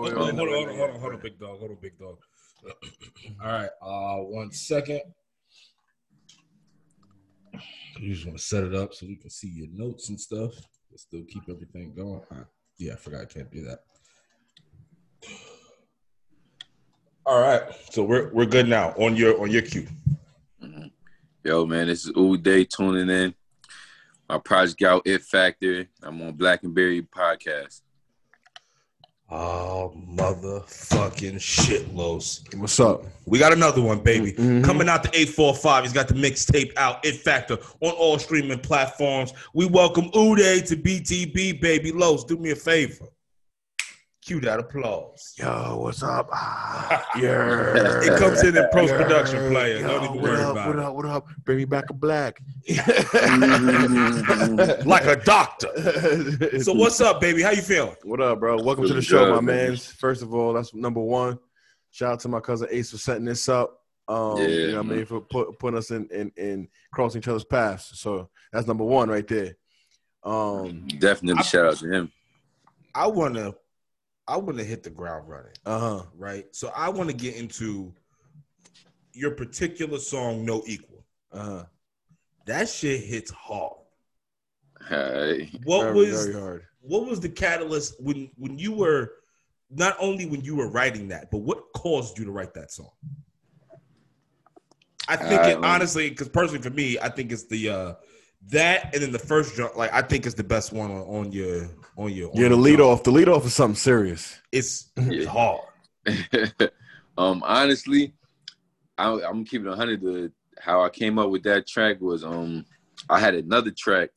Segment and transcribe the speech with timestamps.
[0.00, 1.76] Oh, Hold on, hold on, hold on, hold on, hold on, big dog, hold on,
[1.82, 2.16] big dog.
[3.44, 5.02] All right, uh, one second.
[7.98, 10.52] You just want to set it up so we can see your notes and stuff.
[10.90, 12.22] But still keep everything going.
[12.30, 12.44] Uh,
[12.78, 13.80] yeah, I forgot I can't do that.
[17.26, 19.86] All right, so we're we're good now on your on your cue.
[21.44, 23.34] Yo, man, this is Uday tuning in.
[24.30, 25.86] My project out It Factor.
[26.02, 27.82] I'm on Black and Berry podcast.
[29.32, 32.42] Oh motherfucking shit, Los.
[32.56, 33.04] What's up?
[33.26, 34.32] We got another one, baby.
[34.32, 34.64] Mhm.
[34.64, 35.84] Coming out the 845.
[35.84, 39.32] He's got the mixtape out, It Factor, on all streaming platforms.
[39.54, 41.92] We welcome Uday to BTB, baby.
[41.92, 43.06] Los, do me a favor.
[44.30, 45.34] Cue that applause.
[45.36, 46.28] Yo, what's up?
[46.32, 47.74] Ah, yeah.
[48.00, 49.50] It comes in in post production, Yeah.
[49.50, 49.78] player.
[49.80, 50.82] Yo, Don't even worry up, about what it.
[50.84, 50.94] up?
[50.94, 51.26] What up?
[51.44, 52.40] Bring me back a black.
[54.86, 55.66] Like a doctor.
[56.62, 57.42] So what's up, baby?
[57.42, 57.96] How you feeling?
[58.04, 58.62] What up, bro?
[58.62, 59.68] Welcome to the show, good, my man.
[59.70, 59.76] man.
[59.76, 61.36] First of all, that's number one.
[61.90, 63.80] Shout out to my cousin Ace for setting this up.
[64.06, 67.18] Um, Yeah, you know what I mean, for put, putting us in, in in crossing
[67.20, 67.98] each other's paths.
[67.98, 69.56] So that's number one right there.
[70.22, 72.12] Um, Definitely I- shout out to him.
[72.94, 73.54] I wanna
[74.30, 76.02] I wanna hit the ground running, uh huh.
[76.16, 76.46] right?
[76.52, 77.92] So I wanna get into
[79.12, 81.04] your particular song, No Equal.
[81.32, 81.64] Uh huh.
[82.46, 83.76] That shit hits hard.
[84.88, 85.50] Hey.
[85.64, 86.66] What very, was very hard?
[86.80, 89.12] what was the catalyst when when you were
[89.70, 92.90] not only when you were writing that, but what caused you to write that song?
[95.08, 97.94] I think I it honestly, because personally for me, I think it's the uh
[98.48, 101.32] that and then the first jump, like I think it's the best one on, on
[101.32, 102.88] your on your on Yeah, the your lead jump.
[102.90, 103.02] off.
[103.04, 104.40] The lead off is something serious.
[104.52, 105.04] It's, Yeah.
[105.10, 105.60] it's hard.
[107.18, 108.14] um, honestly,
[108.98, 110.00] I, I'm keeping it 100.
[110.02, 112.64] To how I came up with that track was um,
[113.08, 114.10] I had another track,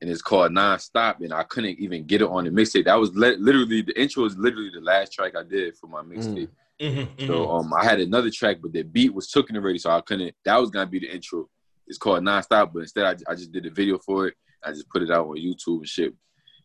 [0.00, 2.84] and it's called Non-Stop, and I couldn't even get it on the mixtape.
[2.84, 6.02] That was li- literally the intro was literally the last track I did for my
[6.02, 6.48] mixtape.
[6.80, 10.00] Mm-hmm, So um, I had another track, but the beat was taken already, so I
[10.02, 10.34] couldn't.
[10.44, 11.48] That was gonna be the intro.
[11.86, 14.34] It's called Non-Stop, but instead I, I just did a video for it.
[14.62, 16.12] I just put it out on YouTube and shit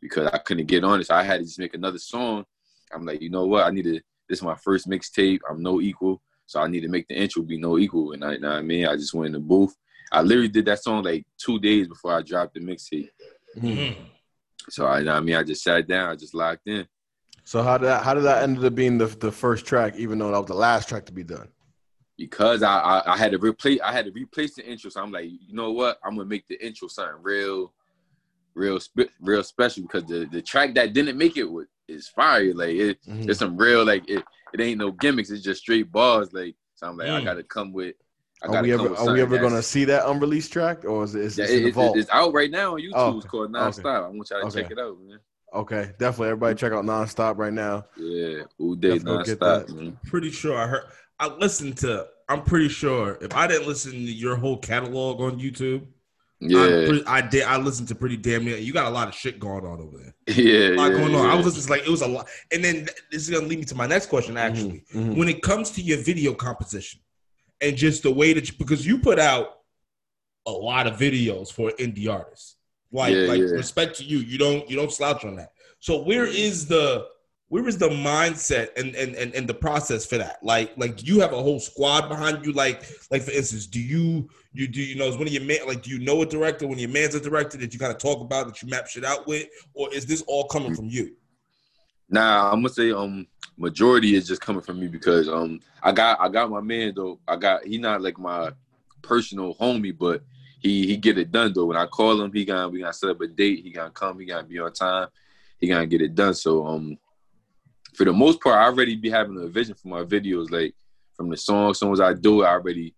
[0.02, 1.08] because I couldn't get on it.
[1.08, 2.46] So I had to just make another song.
[2.94, 3.66] I'm like, you know what?
[3.66, 4.00] I need to.
[4.28, 5.40] This is my first mixtape.
[5.50, 8.14] I'm no equal, so I need to make the intro be no equal.
[8.14, 9.76] And I, you know what I mean, I just went in the booth.
[10.12, 13.10] I literally did that song like two days before I dropped the mixtape.
[13.58, 14.02] mm-hmm.
[14.70, 16.88] So I, you know what I mean, I just sat down, I just locked in.
[17.44, 20.20] So how did that how did that end up being the the first track, even
[20.20, 21.50] though that was the last track to be done?
[22.22, 24.92] because I, I I had to replace I had to replace the intro.
[24.92, 25.98] So I'm like, you know what?
[26.04, 27.74] I'm gonna make the intro something real,
[28.54, 32.54] real spe- real special because the the track that didn't make it was is fire.
[32.54, 33.30] Like it, Mhm.
[33.30, 34.24] it's some real like it.
[34.54, 35.30] It ain't no gimmicks.
[35.30, 36.34] It's just straight bars.
[36.34, 37.26] Like so, I'm like, I Mm.
[37.26, 37.96] gotta come with.
[38.44, 41.14] I Are gotta we ever are we ever gonna see that unreleased track, or is
[41.16, 41.98] it is Yeah, it, it- in the vault?
[41.98, 42.92] it's out right now on YouTube.
[42.96, 43.64] Oh, it's called okay.
[43.66, 44.06] Nonstop.
[44.06, 44.62] I want y'all to Okay.
[44.64, 45.20] check it out, man.
[45.54, 46.30] Okay, definitely.
[46.30, 47.86] Everybody check out Nonstop right now.
[47.98, 49.76] Yeah, all day Let's get nonstop, that.
[49.76, 50.00] man.
[50.06, 50.84] Pretty sure I heard.
[51.20, 52.08] I listened to.
[52.30, 55.88] I'm pretty sure if I didn't listen to your whole catalog on YouTube, I'm
[56.44, 57.44] Yeah, pretty, I did.
[57.44, 58.58] I listened to pretty damn near.
[58.58, 60.16] You got a lot of shit going on over there.
[60.36, 61.30] yeah, A lot yeah, going on.
[61.30, 62.28] I was listening to like it was a lot.
[62.52, 64.38] And then this is gonna lead me to my next question.
[64.38, 65.18] Actually, Mhm, mhm.
[65.18, 67.00] when it comes to your video composition
[67.62, 69.60] and just the way that you, because you put out
[70.48, 72.56] a lot of videos for indie artists.
[72.92, 73.46] Like, Yeah, like yeah.
[73.46, 74.18] respect to you.
[74.18, 75.52] You don't you don't slouch on that.
[75.80, 77.06] So where is the
[77.52, 80.42] where is the mindset and, and and and the process for that?
[80.42, 82.54] Like like you have a whole squad behind you?
[82.54, 85.58] Like like for instance, do you you do you know is one of your man
[85.68, 87.98] like do you know a director when your man's a director that you kind of
[87.98, 91.14] talk about that you map shit out with, or is this all coming from you?
[92.10, 96.22] Nah, I'm gonna say um majority is just coming from me because um I got
[96.22, 97.20] I got my man though.
[97.28, 98.54] I got he not like my
[99.02, 100.24] personal homie, but
[100.62, 101.66] he he get it done though.
[101.66, 103.66] When I call him, he gonna we gonna set up a date.
[103.66, 104.22] He gonna come.
[104.22, 105.10] He gonna be on time.
[105.58, 106.34] He gonna get it done.
[106.34, 106.98] So um
[107.94, 110.50] for the most part, I already be having a vision for my videos.
[110.52, 110.74] Like
[111.16, 112.96] from the song songs, songs I do, it, I already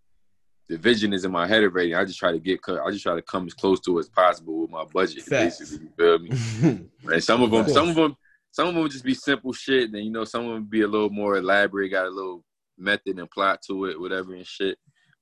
[0.69, 1.93] the vision is in my head already.
[1.93, 4.09] I just try to get I just try to come as close to it as
[4.09, 5.23] possible with my budget.
[5.23, 5.59] Facts.
[5.59, 6.89] Basically, you feel me?
[7.13, 8.15] And some of them, Of some of them,
[8.51, 9.91] some of them would just be simple shit.
[9.91, 12.44] Then you know, some of them be a little more elaborate, got a little
[12.77, 14.77] method and plot to it, whatever and shit.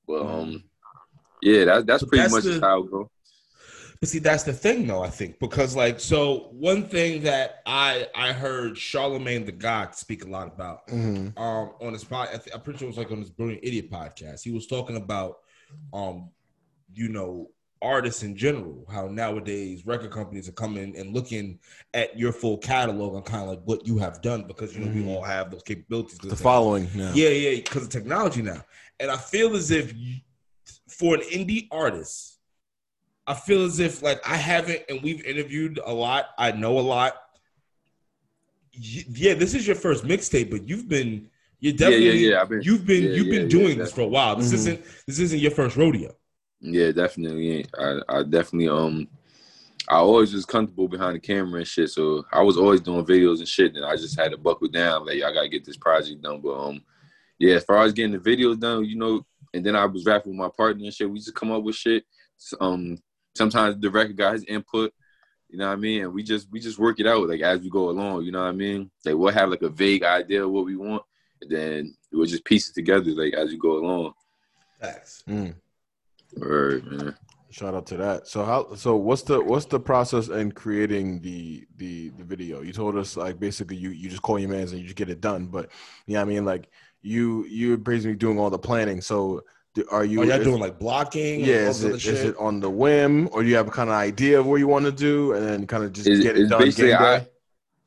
[0.07, 0.63] But um,
[1.41, 3.09] yeah, that, that's But pretty that's much the- how it go.
[4.01, 5.03] But see, that's the thing, though.
[5.03, 10.25] I think because, like, so one thing that I I heard Charlemagne the God speak
[10.25, 11.37] a lot about Mhm.
[11.37, 12.29] um on his pod.
[12.33, 14.43] I thi- I'm pretty sure it was like on his Brilliant Idiot podcast.
[14.43, 15.37] He was talking about
[15.93, 16.29] um,
[16.93, 17.51] you know,
[17.81, 18.85] artists in general.
[18.91, 21.59] How nowadays record companies are coming and looking
[21.93, 24.91] at your full catalog and kind of like what you have done because you know
[24.91, 25.05] Mhm.
[25.05, 26.17] we all have those capabilities.
[26.17, 27.13] The following now.
[27.13, 28.65] yeah, yeah, because of technology now.
[28.99, 30.17] And I feel as if you,
[30.89, 32.30] for an indie artist,
[33.27, 36.27] I feel as if like I haven't, and we've interviewed a lot.
[36.37, 37.13] I know a lot.
[38.73, 41.29] yeah, this is your first mixtape, but you've been
[41.59, 42.41] you're Yeah, yeah, definitely yeah.
[42.41, 44.35] I've been, you've been yeah, you've been yeah, doing this for a while.
[44.35, 44.53] This Mhm.
[44.55, 46.15] isn't this isn't your first rodeo.
[46.61, 47.65] yeah, definitely.
[47.77, 49.07] I, I definitely um,
[49.89, 51.89] I always was comfortable behind the camera and shit.
[51.89, 53.75] So I was always doing videos and shit.
[53.75, 55.05] And I just had to buckle down.
[55.05, 56.39] Like I gotta get this project done.
[56.41, 56.81] But um,
[57.39, 60.31] yeah, as far as getting the videos done, you know, and then I was rapping
[60.31, 61.09] with my partner and shit.
[61.09, 62.05] We just come up with shit.
[62.59, 62.97] Um,
[63.35, 64.93] sometimes the record got his input.
[65.49, 66.03] You know what I mean?
[66.03, 68.23] And we just we just work it out like as we go along.
[68.23, 68.89] You know what I mean?
[69.05, 71.03] Like we'll have like a vague idea of what we want,
[71.41, 74.13] and then we'll just piece it together like as you go along.
[74.79, 75.23] Facts.
[75.27, 75.55] Mm.
[76.37, 77.15] Right, man.
[77.49, 78.27] Shout out to that.
[78.29, 78.75] So how?
[78.75, 82.61] So what's the what's the process in creating the the the video?
[82.61, 85.09] You told us like basically you you just call your mans and you just get
[85.09, 85.47] it done.
[85.47, 85.69] But
[86.07, 86.69] yeah, I mean like
[87.01, 89.01] you you're basically doing all the planning.
[89.01, 89.41] So do-
[89.89, 90.21] are you?
[90.21, 91.39] Are y'all is- doing like blocking?
[91.41, 92.13] Yeah, is this other it, shit?
[92.15, 94.57] is it on the whim, or do you have a kind of idea of what
[94.57, 96.61] you want to do, and then kind of just It's, get it it's done?
[96.61, 97.27] basically game I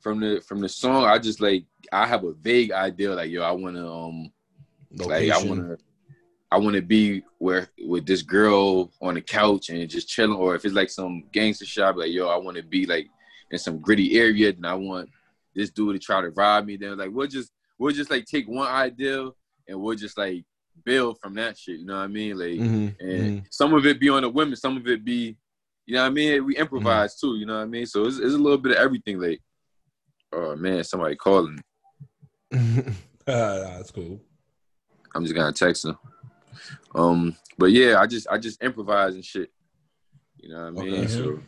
[0.01, 1.05] from the from the song.
[1.05, 4.33] I just like I have a vague idea like yo, I want to um
[4.93, 5.49] like I Location.
[5.49, 5.85] want to
[6.51, 10.55] I want to be where with this girl on the couch and just chilling, or
[10.55, 13.09] if it's like some gangster shop, like yo, I want to be like
[13.51, 15.09] in some gritty area, and I want
[15.55, 16.77] this dude to try to rob me.
[16.77, 19.29] Then like we'll just we'll just like take one idea
[19.69, 20.45] and we'll just like
[20.85, 21.81] build from that shit.
[21.81, 22.39] You know what I mean?
[22.39, 23.47] Like Mhm, and mhm.
[23.51, 25.37] some of it be on the women, some of it be,
[25.87, 26.45] you know what I mean?
[26.45, 27.87] We improvise too, you know what I mean?
[27.87, 29.21] So it's, it's a little bit of everything.
[29.21, 29.41] Like,
[30.33, 31.61] oh man, somebody calling.
[32.53, 32.91] mm-hmm.
[33.27, 34.21] Uh, that's cool.
[35.15, 35.99] I'm just gonna text them.
[36.95, 39.51] Um, but yeah, I just I just improvise and shit.
[40.39, 41.05] You know what I mean?
[41.05, 41.07] Okay.
[41.09, 41.41] So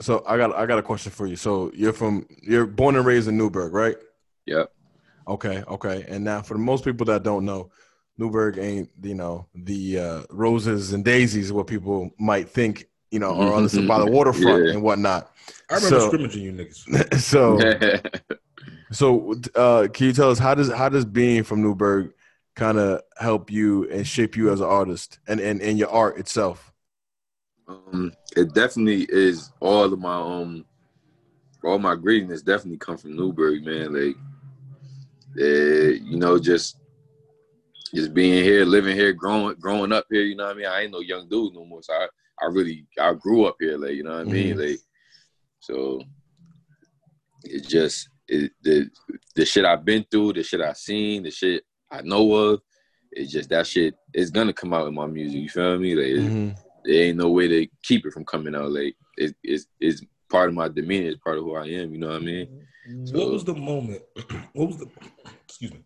[0.00, 1.36] so I got I got a question for you.
[1.36, 3.96] So you're from you're born and raised in Newburgh, right?
[4.46, 4.64] yeah,
[5.28, 6.06] Okay, okay.
[6.08, 7.70] And now for the most people that don't know,
[8.18, 13.34] Newburgh ain't you know the uh, roses and daisies what people might think you know
[13.40, 14.72] are on the by the waterfront Yeah.
[14.72, 15.30] and whatnot.
[15.70, 17.14] I remember So- scrimmaging you niggas.
[17.20, 17.58] so
[18.92, 22.12] so uh, can you tell us how does how does being from Newburgh
[22.56, 26.18] kind of help you and shape you as an artist and and, and your art
[26.18, 26.72] itself?
[27.68, 30.64] um, it definitely is all of my um,
[31.62, 33.92] all my greatness definitely come from Newburgh, man.
[33.92, 34.16] Like,
[35.38, 36.77] eh, you know, just
[37.94, 40.22] just being here, living here, growing growing up here.
[40.22, 40.66] You know what I mean?
[40.66, 42.06] I ain't no young dude no more, so I
[42.40, 43.76] I really I grew up here.
[43.78, 44.58] Like, you know what I mean?
[44.58, 44.78] Like,
[45.60, 46.02] so
[47.44, 48.90] it just it, the
[49.34, 52.60] the shit I've been through, the shit I've seen, the shit I know of.
[53.12, 55.40] It's just that shit It's gonna come out in my music.
[55.40, 55.94] You feel me?
[55.94, 56.56] Like, it- Mhm.
[56.84, 58.70] there ain't no way to keep it from coming out.
[58.70, 61.08] Like it, it's it's part of my demeanor.
[61.08, 61.92] It's part of who I am.
[61.92, 62.64] You know what I mean?
[63.12, 64.02] What was the moment?
[64.52, 64.88] What was the
[65.44, 65.82] excuse me?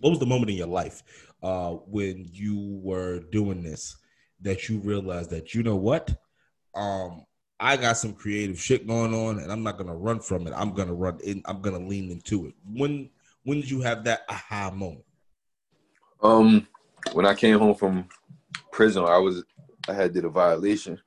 [0.00, 1.02] What was the moment in your life
[1.42, 3.96] uh, when you were doing this
[4.40, 6.14] that you realized that you know what?
[6.74, 7.24] Um,
[7.58, 10.52] I got some creative shit going on, and I'm not gonna run from it.
[10.54, 11.42] I'm gonna run in.
[11.46, 12.54] I'm gonna lean into it.
[12.70, 13.10] When
[13.44, 15.04] when did you have that aha moment?
[16.22, 16.66] Um,
[17.12, 18.08] when I came home from
[18.72, 19.44] prison, I was
[19.88, 21.00] I had did a violation,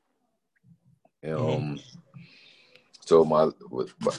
[1.22, 1.58] and Mhm.
[1.58, 1.80] um,
[3.06, 3.52] so my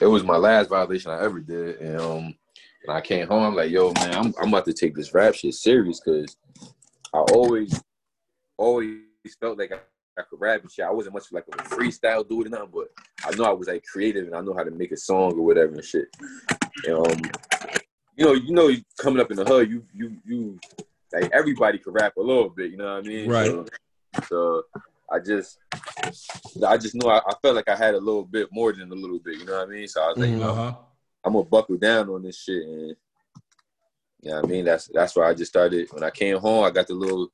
[0.00, 2.34] it was my last violation I ever did, and um,
[2.84, 5.34] when I came home, I'm like, yo, man, I'm I'm about to take this rap
[5.34, 6.36] shit serious because
[7.14, 7.80] I always
[8.56, 8.98] always
[9.40, 9.78] felt like I,
[10.18, 10.84] I could rap and shit.
[10.84, 12.88] I wasn't much like a freestyle dude or nothing, but
[13.24, 15.42] I know I was like creative and I know how to make a song or
[15.44, 16.08] whatever and shit.
[16.86, 17.30] And, um,
[18.16, 20.60] you know, you know, coming up in the hood, you you you
[21.12, 22.70] like everybody could rap a little bit.
[22.70, 23.28] You know what I mean?
[23.28, 23.46] Right.
[23.46, 23.66] So,
[24.28, 24.62] so
[25.10, 25.58] I just
[26.66, 28.94] I just knew I, I felt like I had a little bit more than a
[28.94, 29.38] little bit.
[29.38, 29.88] You know what I mean?
[29.88, 30.32] So I was like, Mhm.
[30.32, 30.74] you know, Uh huh.
[31.24, 32.96] I'm gonna buckle down on this shit, and
[34.22, 34.64] you know what I mean.
[34.64, 35.88] That's that's why I just started.
[35.92, 37.28] When I came home, I got the little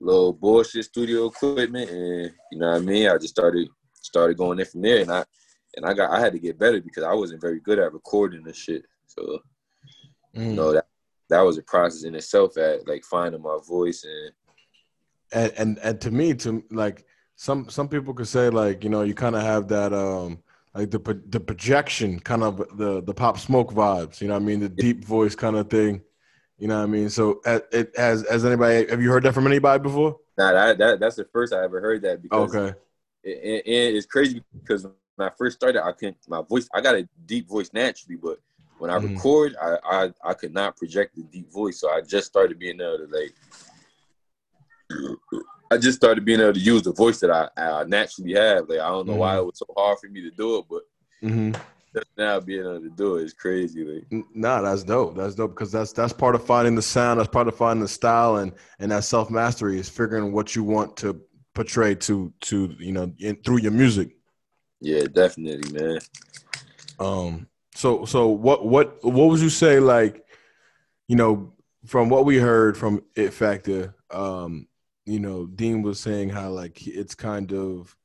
[0.00, 3.08] little bullshit studio equipment, and you know what I mean.
[3.08, 5.24] I just started started going in from there, and I
[5.76, 8.42] and I got I had to get better because I wasn't very good at recording
[8.42, 8.84] this shit.
[9.06, 9.40] So
[10.34, 10.50] Mm.
[10.50, 10.86] you know that
[11.28, 14.32] that was a process in itself at like finding my voice and
[15.32, 17.04] and and and to me to like
[17.36, 20.42] some some people could say like you know you kind of have that um
[20.74, 24.44] like the the projection kind of the the pop smoke vibes you know what i
[24.44, 26.00] mean the deep voice kind of thing
[26.58, 29.46] you know what i mean so it has has anybody have you heard that from
[29.46, 32.74] anybody before Nah, that, that that's the first I ever heard that because okay
[33.22, 36.66] it, it- and it's crazy because when I first started, I couldn't my voice.
[36.74, 38.38] I got a deep voice naturally, but
[38.78, 39.14] when I Mhm.
[39.14, 41.78] record, I, I I could not project the deep voice.
[41.80, 43.34] So I just started being able to like.
[45.72, 48.68] I just started being able to use the voice that I, I naturally have.
[48.68, 50.82] Like I don't know why it was so hard for me to do it, but
[51.22, 51.52] hmm
[51.94, 53.84] just now being able to do it is crazy.
[53.84, 55.16] Like Nah, that's dope.
[55.16, 57.18] That's dope because that's that's part of finding the sound.
[57.20, 60.62] That's part of finding the style, and and that self mastery is figuring what you
[60.62, 61.20] want to
[61.54, 64.10] portray to to you know in, through your music.
[64.80, 65.98] yeah, definitely, man.
[66.98, 70.24] Um, So so what what what would you say like,
[71.08, 71.54] you know,
[71.86, 74.66] from what we heard from It Factor, um,
[75.04, 77.96] you know, Dean was saying how like it's kind of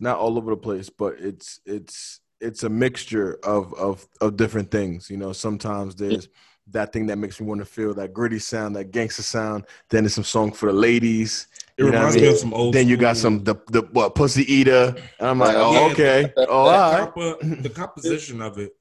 [0.00, 4.70] not all over the place, but it's it's it's a mixture of of of different
[4.70, 5.08] things.
[5.10, 6.28] You know, sometimes there's
[6.70, 9.64] that thing that makes me want to feel that gritty sound, that gangster sound.
[9.88, 11.46] Then there's some song for the ladies.
[11.78, 12.32] It You reminds what I me mean?
[12.34, 12.74] of some old.
[12.74, 14.94] Then you got some the the what pussy eater.
[15.18, 17.62] And I'm like, oh Yeah, okay, the- oh the all right.
[17.62, 18.72] the composition of it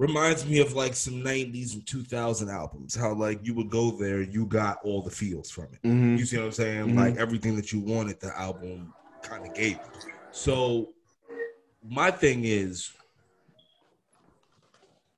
[0.00, 4.22] reminds me of like some 90s and 2000 albums how like you would go there
[4.22, 6.18] you got all the feels from it Mhm.
[6.18, 6.96] you see what i'm saying Mhm.
[6.96, 9.82] like everything that you wanted the album kind of gave you.
[10.32, 10.88] so
[11.84, 12.90] my thing is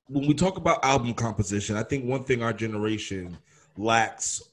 [0.07, 3.37] when we talk about album composition i think one thing our generation
[3.77, 4.43] lacks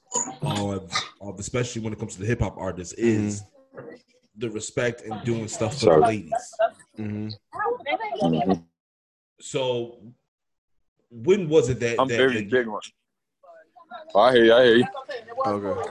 [0.43, 3.43] of, of especially when it comes to the hip-hop artists is
[4.37, 6.01] the respect and doing stuff for the Sorry.
[6.03, 6.53] ladies
[6.97, 7.33] Mhm.
[8.21, 8.63] Mhm.
[9.41, 10.01] So
[11.11, 12.79] when was it that I'm that, very that- big on.
[14.15, 14.53] I hear you.
[14.53, 14.85] I hear you.
[15.45, 15.89] Okay.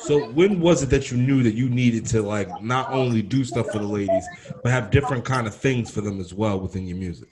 [0.00, 3.44] so when was it that you knew that you needed to like not only do
[3.44, 4.26] stuff for the ladies
[4.62, 7.28] but have different kind of things for them as well within your music?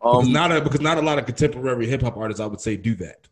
[0.00, 2.60] Because Um, not a, because not a lot of contemporary hip hop artists I would
[2.60, 3.26] say do that.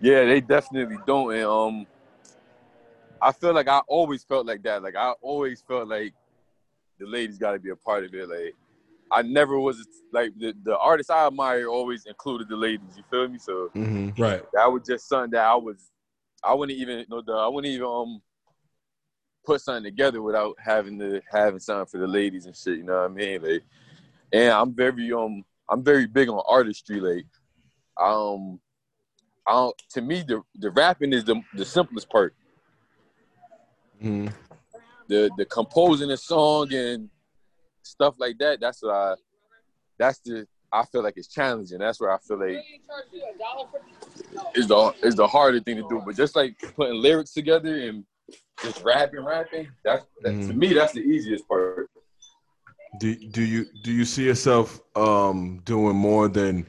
[0.00, 1.32] Yeah, they definitely don't.
[1.34, 1.86] And um,
[3.20, 4.82] I feel like I always felt like that.
[4.82, 6.14] Like I always felt like
[6.98, 8.28] the ladies got to be a part of it.
[8.28, 8.54] Like
[9.10, 12.96] I never was like the, the artists I admire always included the ladies.
[12.96, 13.38] You feel me?
[13.38, 14.18] So Mhm.
[14.18, 14.42] Right.
[14.52, 15.90] that was just something that I was.
[16.42, 18.22] I wouldn't even you know I wouldn't even um
[19.44, 22.78] put something together without having to having something for the ladies and shit.
[22.78, 23.42] You know what I mean?
[23.42, 23.62] Like,
[24.32, 27.00] and I'm very um I'm very big on artistry.
[27.00, 27.26] Like,
[28.00, 28.60] um,
[29.46, 32.34] I don't, to me the the rapping is the the simplest part.
[34.02, 34.32] Mhm.
[35.08, 37.08] The the composing a song and
[37.82, 38.60] stuff like that.
[38.60, 39.14] That's what I.
[39.98, 41.78] That's the I feel like it's challenging.
[41.78, 42.64] That's where I feel like
[44.54, 46.02] is the is the harder thing to do.
[46.04, 48.04] But just like putting lyrics together and
[48.62, 49.68] just rapping, rapping.
[49.84, 50.56] That's that, to Mhm.
[50.56, 50.72] me.
[50.74, 51.90] That's the easiest part.
[52.98, 56.68] Do do you do you see yourself um doing more than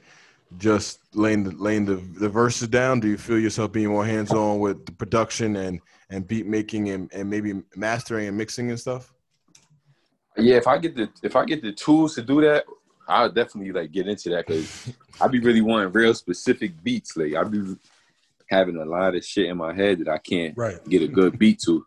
[0.58, 3.00] just laying the laying the, the verses down?
[3.00, 6.90] Do you feel yourself being more hands on with the production and and beat making
[6.90, 9.14] and, and maybe mastering and mixing and stuff?
[10.38, 12.66] Yeah, if I get the if I get the tools to do that,
[13.08, 17.18] I'll definitely like get into that because I be really wanting real specific beats.
[17.18, 17.76] Like I be
[18.50, 20.78] having a lot of shit in my head that I can't Right.
[20.88, 21.86] get a good beat to.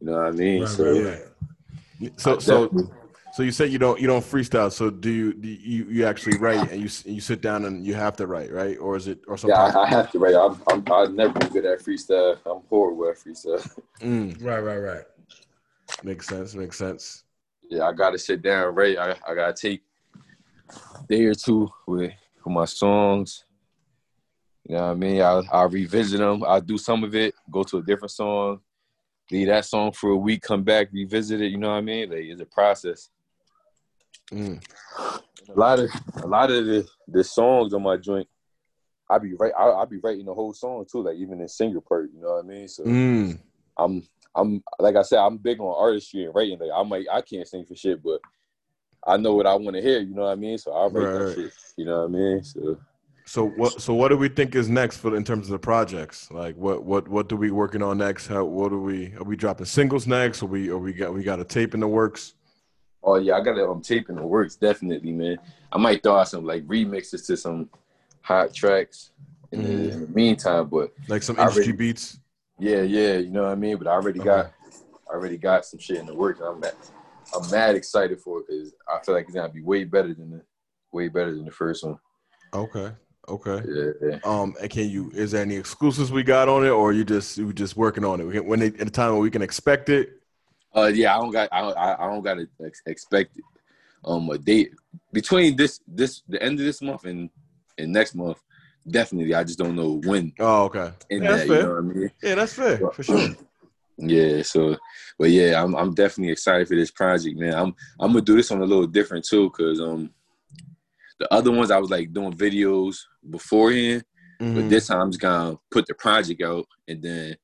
[0.00, 0.60] You know what I mean?
[0.60, 1.22] Right, so right,
[2.00, 2.12] right.
[2.16, 2.70] So so
[3.34, 4.72] so you said you don't you don't freestyle.
[4.72, 7.94] So do you do you, you actually write and you you sit down and you
[7.94, 9.56] have to write right or is it or something?
[9.56, 9.78] yeah.
[9.78, 10.34] I, I have to write.
[10.34, 12.38] I'm, I'm I never be good at freestyle.
[12.46, 13.64] I'm horrible at freestyle.
[14.00, 15.04] Mm, Right, right, right.
[16.02, 16.54] makes sense.
[16.54, 17.22] Makes sense.
[17.70, 18.96] Yeah, I gotta sit down, right?
[18.96, 19.82] I, I gotta take
[20.94, 22.12] a day or two with,
[22.44, 23.44] with my songs.
[24.68, 25.22] You know what I mean?
[25.22, 26.42] I'll, I'll revisit them.
[26.44, 28.60] I'll do some of it, go to a different song,
[29.30, 31.48] leave that song for a week, come back, revisit it.
[31.52, 32.10] You know what I mean?
[32.10, 33.10] Like it's a process.
[34.32, 34.60] Mm,
[34.98, 35.90] A lot of
[36.22, 38.28] a lot of the, the songs on my joint,
[39.08, 39.52] I be right.
[39.56, 42.10] I I be writing the whole song too, like even the singer part.
[42.12, 42.66] You know what I mean?
[42.66, 43.38] So mm,
[43.78, 44.02] I'm
[44.36, 46.58] I'm like I said, I'm big on artistry and writing.
[46.58, 48.20] Like I might I can't sing for shit, but
[49.06, 50.00] I know what I want to hear.
[50.00, 50.58] You know what I mean?
[50.58, 51.52] So I'll write Right, that shit.
[51.76, 52.44] You know what I mean?
[52.44, 52.78] So
[53.24, 53.80] So what?
[53.80, 56.30] So what do we think is next for in terms of the projects?
[56.30, 56.84] Like what?
[56.84, 57.08] What?
[57.08, 58.26] What do we working on next?
[58.26, 58.44] How?
[58.44, 59.14] What are we?
[59.14, 60.42] Are we dropping singles next?
[60.42, 60.68] Or we?
[60.70, 61.14] Or we got?
[61.14, 62.34] We got a tape in the works?
[63.08, 63.62] oh yeah, I got it.
[63.62, 65.38] I'm taping the works definitely, man.
[65.72, 67.70] I might throw out some like remixes to some
[68.20, 69.12] hot tracks
[69.52, 69.92] in, the, Mm.
[69.92, 72.18] in the meantime, but Like some I industry already- beats?
[72.58, 73.76] Yeah, yeah, you know what I mean.
[73.76, 74.52] But I already got
[75.10, 76.40] I already got some shit in the works.
[76.40, 76.74] I'm mad,
[77.34, 80.30] I'm mad excited for it because I feel like it's gonna be way better than
[80.30, 80.42] the
[80.92, 81.98] way better than the first one.
[82.54, 82.92] Okay.
[83.28, 83.60] Okay.
[83.68, 84.18] Yeah, yeah.
[84.24, 84.54] Um.
[84.60, 85.10] And can you?
[85.12, 88.20] Is there any exclusives we got on it, or you just you just working on
[88.20, 88.30] it?
[88.32, 90.10] Can- When they, at the time when we can expect it?
[90.74, 93.40] Uh, yeah, I don't got, I, don't- I, don't got to ex- expect
[94.04, 94.72] um a date
[95.10, 97.30] between this, this, the end of this month and
[97.78, 98.38] and next month.
[98.88, 100.32] Definitely, I just don't know when.
[100.38, 100.92] Oh, okay.
[101.10, 101.62] Yeah, that's that, you fair.
[101.62, 102.10] know what I mean?
[102.22, 103.30] Yeah, that's fair for sure.
[103.98, 104.76] Yeah, so,
[105.18, 107.54] but yeah, I'm I'm definitely excited for this project, man.
[107.54, 110.10] I'm I'm gonna do this one a little different too, cause um,
[111.18, 112.98] the other ones I was like doing videos
[113.30, 114.04] beforehand,
[114.38, 114.68] but Mhm.
[114.68, 117.36] this time I'm just gonna put the project out, and then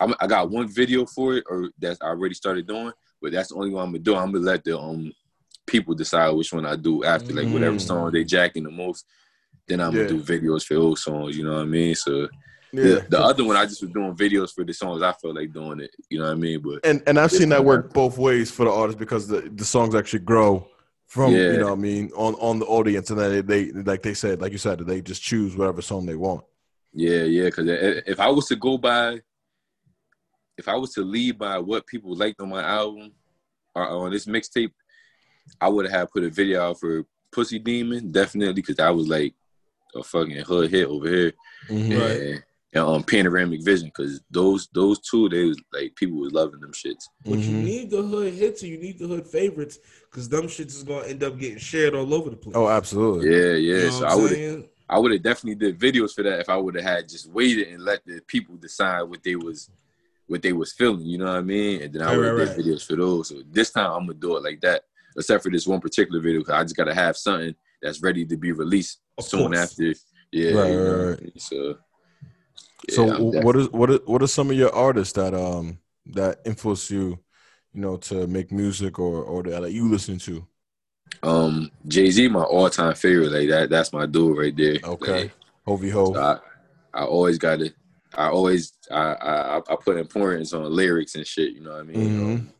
[0.00, 3.48] I'm, I got one video for it, or that I already started doing, but that's
[3.48, 4.14] the only one I'm gonna do.
[4.14, 5.12] I'm gonna let the um
[5.66, 7.80] people decide which one I do after, like whatever Mm.
[7.80, 9.04] song they jacking the most.
[9.68, 10.04] Then I'm Yeah.
[10.04, 11.36] gonna do videos for those songs.
[11.36, 11.94] You know what I mean?
[11.94, 12.28] So
[12.72, 12.82] Yeah.
[12.82, 15.52] the, the other one I just was doing videos for the songs I felt like
[15.52, 15.90] doing it.
[16.10, 16.60] You know what I mean?
[16.60, 19.64] But and and I've seen that work both ways for the artist because the the
[19.64, 20.68] songs actually grow
[21.06, 21.52] from Yeah.
[21.52, 24.14] you know what I mean on on the audience, and then they, they like they
[24.14, 26.44] said, like you said, they just choose whatever song they want.
[26.92, 27.44] Yeah, yeah.
[27.44, 29.20] Because if I was to go by,
[30.56, 33.12] if I was to lead by what people liked on my album
[33.74, 34.72] or on this mixtape,
[35.60, 39.34] I would have put a video out for Pussy Demon, definitely, because that was like
[39.96, 41.32] a fucking hood hit over here.
[41.70, 41.98] Mhm.
[41.98, 42.20] Right.
[42.20, 46.60] And, and um, Panoramic Vision, because those those two, they was like people was loving
[46.60, 47.04] them shits.
[47.24, 47.64] But you Mhm.
[47.64, 49.78] need the hood hits or you need the hood favorites
[50.10, 52.54] because them shits is gonna end up getting shared all over the place.
[52.56, 53.30] Oh, absolutely.
[53.30, 53.74] Yeah, yeah.
[53.76, 54.68] You know so I would?
[54.88, 57.68] I would have definitely did videos for that if I would have had just waited
[57.68, 59.68] and let the people decide what they was
[60.28, 61.82] what they was feeling, you know what I mean?
[61.82, 63.28] And then I would have right, did videos for those.
[63.28, 64.82] So this time I'm gonna do it like that,
[65.16, 68.36] except for this one particular video because I just gotta have something that's ready to
[68.36, 69.94] be released Of soon after.
[70.32, 70.52] Yeah.
[70.52, 71.40] Right, you know right, right.
[71.40, 71.78] So
[72.88, 75.78] yeah, So I'm what is what is what are some of your artists that um
[76.06, 77.18] that influence you,
[77.72, 80.46] you know, to make music or or that like, you listen to?
[81.22, 83.32] Um, Jay Z, my all time favorite.
[83.32, 84.78] Like that, that's my dude right there.
[84.84, 85.32] Okay, Like,
[85.66, 86.14] Hovey Ho.
[86.14, 86.38] so I,
[86.94, 87.74] I always got it.
[88.14, 91.52] I always, I, I, I put importance on lyrics and shit.
[91.52, 92.10] You know what I mean?
[92.10, 92.24] Mhm.
[92.24, 92.52] Um,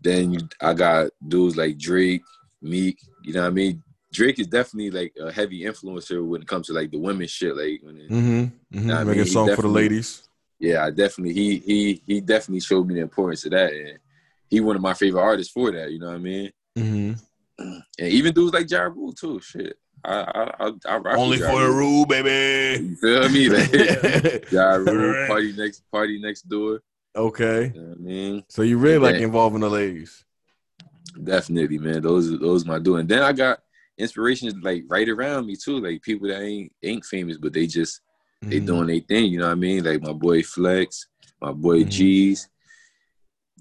[0.00, 2.22] then you, I got dudes like Drake,
[2.60, 2.98] Meek.
[3.22, 3.82] You know what I mean?
[4.12, 7.56] Drake is definitely like a heavy influencer when it comes to like the women shit.
[7.56, 8.78] Like when it, Mm-hmm.
[8.78, 8.90] mm-hmm.
[8.90, 10.22] I Making mean, a song for the ladies.
[10.60, 13.98] yeah, I definitely he he he definitely showed me the importance of that, and
[14.50, 15.90] he one of my favorite artists for that.
[15.90, 16.50] You know what I mean?
[16.78, 17.12] Mm-hmm.
[17.98, 19.40] And even dudes like Ja Rule too.
[19.40, 20.14] Shit, I
[20.58, 22.04] I I, I Only for the Rule.
[22.06, 22.84] baby.
[22.84, 23.48] You feel me?
[23.54, 26.82] Like, Ja Rule, party next party next door.
[27.14, 28.44] okay, You know what I mean?
[28.48, 29.26] so you really like Yeah.
[29.26, 30.24] involving the ladies.
[31.22, 32.02] Definitely, man.
[32.02, 33.06] Those those my doing.
[33.06, 33.60] Then I got
[33.98, 38.00] inspirations like right around me too, like people that ain't ain't famous, but they just
[38.42, 38.66] they Mhm.
[38.66, 39.30] doing their thing.
[39.32, 39.84] You know what I mean?
[39.84, 41.06] Like my boy Flex,
[41.40, 41.88] my boy Mhm.
[41.90, 42.48] G's.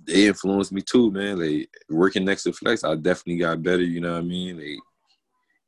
[0.04, 1.40] They influenced me too, man.
[1.40, 3.84] Like working next to Flex, I definitely got better.
[3.84, 4.58] You know what I mean?
[4.58, 4.80] Like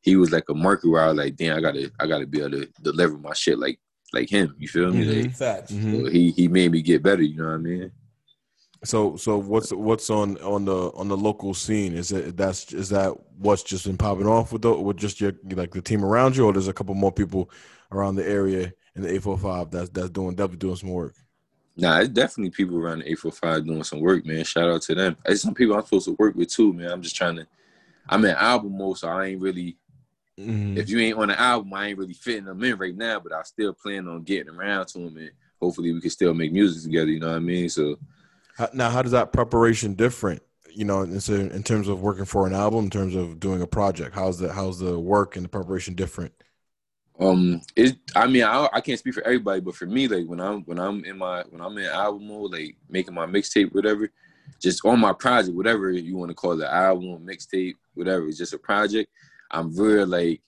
[0.01, 2.39] he was like a marker where I was like, damn, I gotta I gotta be
[2.39, 3.79] able to deliver my shit like
[4.11, 4.55] like him.
[4.59, 5.05] You feel me?
[5.05, 5.23] Mhm.
[5.25, 5.71] Like, Facts.
[5.71, 6.05] Mhm.
[6.05, 7.21] so he he made me get better.
[7.21, 7.91] You know what I mean?
[8.83, 11.93] So so what's what's on on the on the local scene?
[11.93, 15.33] Is it that's is that what's just been popping off with the, with just your
[15.51, 17.49] like the team around you, or there's a couple more people
[17.91, 21.13] around the area in the eight four five that's that's doing definitely doing some work.
[21.75, 24.43] Nah, it's definitely people around the 845 doing some work, man.
[24.43, 25.17] Shout out to them.
[25.25, 26.91] There's some people I'm supposed to work with too, man.
[26.91, 27.47] I'm just trying to.
[28.07, 29.77] I'm in album mode, so I ain't really.
[30.39, 30.77] Mhm.
[30.77, 33.19] If you ain't on the album, I ain't really fitting them in right now.
[33.19, 36.51] But I still plan on getting around to them, and hopefully we can still make
[36.51, 37.09] music together.
[37.09, 37.69] You know what I mean?
[37.69, 37.97] So
[38.73, 40.41] Now, how does that preparation different?
[40.69, 41.11] You know, in,
[41.51, 44.51] in terms of working for an album, in terms of doing a project, how's the
[44.51, 46.33] how's the work and the preparation different?
[47.19, 47.95] Um, it.
[48.15, 50.79] I mean, I, I can't speak for everybody, but for me, like when I'm when
[50.79, 54.09] I'm in my when I'm in album mode, like making my mixtape, whatever,
[54.59, 58.53] just on my project, whatever you want to call it, album, mixtape, whatever, it's just
[58.53, 59.11] a project.
[59.51, 60.41] I'm very like,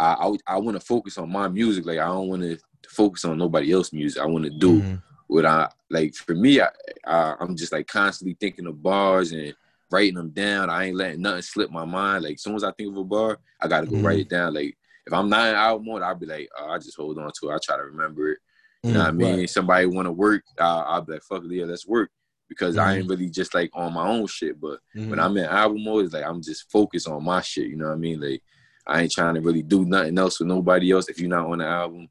[0.00, 1.84] I I, I want to focus on my music.
[1.84, 4.22] Like I don't want to focus on nobody else's music.
[4.22, 5.02] I want to do Mhm.
[5.32, 6.14] What I like.
[6.14, 6.68] For me, I,
[7.06, 9.54] I I'm just like constantly thinking of bars and
[9.90, 10.70] writing them down.
[10.70, 12.24] I ain't letting nothing slip my mind.
[12.24, 14.04] Like as soon as I think of a bar, I gotta go Mhm.
[14.04, 14.54] write it down.
[14.54, 17.30] Like if I'm not in album mode, I'll be like, oh, I just hold on
[17.40, 17.54] to it.
[17.54, 18.38] I try to remember it.
[18.84, 19.38] You know what I mean?
[19.38, 19.50] Right.
[19.50, 22.10] Somebody want to work, uh, I'll be like, fuck it, yeah, let's work.
[22.48, 22.98] Because I Mhm.
[22.98, 24.60] ain't really just like on my own shit.
[24.60, 27.68] But when I'm in album mode, it's like I'm just focused on my shit.
[27.68, 28.20] You know what I mean?
[28.20, 28.42] Like
[28.86, 31.08] I ain't trying to really do nothing else with nobody else.
[31.08, 32.08] If you're not on the album,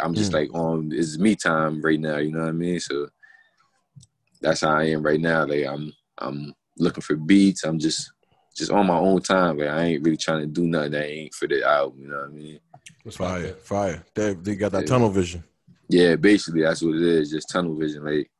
[0.00, 0.34] I'm just Mm.
[0.34, 2.18] like on it's me time right now.
[2.18, 2.80] You know what I mean?
[2.80, 3.08] So
[4.40, 5.44] that's how I am right now.
[5.44, 7.64] Like I'm I'm looking for beats.
[7.64, 8.12] I'm just
[8.54, 9.58] just on my own time.
[9.58, 12.00] Like I ain't really trying to do nothing that ain't for the album.
[12.00, 12.60] You know what I mean?
[13.10, 14.04] fire, fire.
[14.14, 14.88] They they got that Yeah.
[14.88, 15.44] tunnel vision.
[15.88, 17.30] Yeah, basically that's what it is.
[17.30, 18.04] Just tunnel vision.
[18.04, 18.30] Like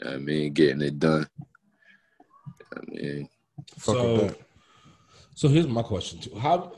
[0.00, 1.28] you know what I mean, getting it done.
[2.74, 3.28] I mean,
[3.78, 4.30] So,
[5.34, 6.34] so here's my question too.
[6.38, 6.72] How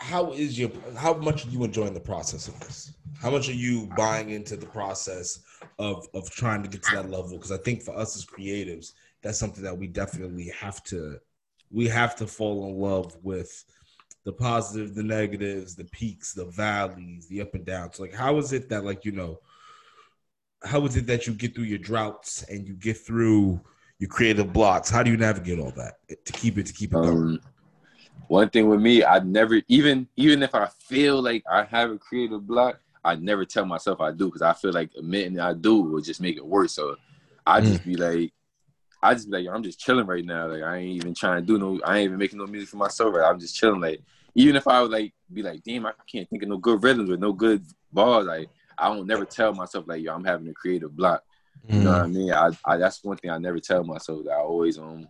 [0.00, 2.92] how is your how much are you enjoying the process of this?
[3.20, 5.40] How much are you buying into the process
[5.78, 7.32] of of trying to get to that level?
[7.32, 11.18] Because I think for us as creatives, that's something that we definitely have to
[11.70, 13.64] we have to fall in love with
[14.24, 18.00] the positive, the negatives, the peaks, the valleys, the up and downs.
[18.00, 19.38] Like, how is it that like you know?
[20.62, 23.60] How is it that you get through your droughts and you get through
[23.98, 24.90] your creative blocks?
[24.90, 27.08] How do you navigate all that to keep it to keep it going?
[27.08, 27.40] Um,
[28.28, 31.98] one thing with me, I never even even if I feel like I have a
[31.98, 35.80] creative block, I never tell myself I do because I feel like admitting I do
[35.80, 36.72] will just make it worse.
[36.72, 36.96] So
[37.46, 38.32] I just be like,
[39.02, 40.48] I just be like, I'm just chilling right now.
[40.48, 42.76] Like I ain't even trying to do no, I ain't even making no music for
[42.76, 43.14] myself.
[43.14, 43.80] Right, I'm just chilling.
[43.80, 44.00] Like
[44.34, 47.10] even if I would like be like, damn, I can't think of no good rhythms
[47.10, 48.26] with no good bars.
[48.26, 51.22] Like I don't never tell myself like, yo, I'm having a creative block.
[51.68, 52.32] You know what I mean?
[52.32, 54.24] I, I that's one thing I never tell myself.
[54.24, 55.08] That I always um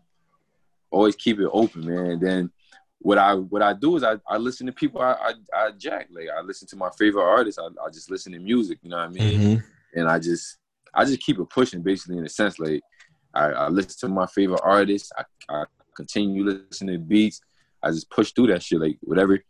[0.90, 2.06] always keep it open, man.
[2.06, 2.50] And then
[3.00, 6.08] what I what I do is I, I listen to people I, I, I jack
[6.12, 7.58] like I listen to my favorite artists.
[7.58, 9.40] I, I just listen to music, you know what I mean?
[9.40, 9.98] Mm-hmm.
[9.98, 10.58] And I just
[10.94, 12.82] I just keep it pushing basically in a sense like
[13.34, 15.12] I, I listen to my favorite artists.
[15.16, 15.64] I, I
[15.96, 17.40] continue listening to beats.
[17.82, 19.34] I just push through that shit like whatever.
[19.34, 19.42] You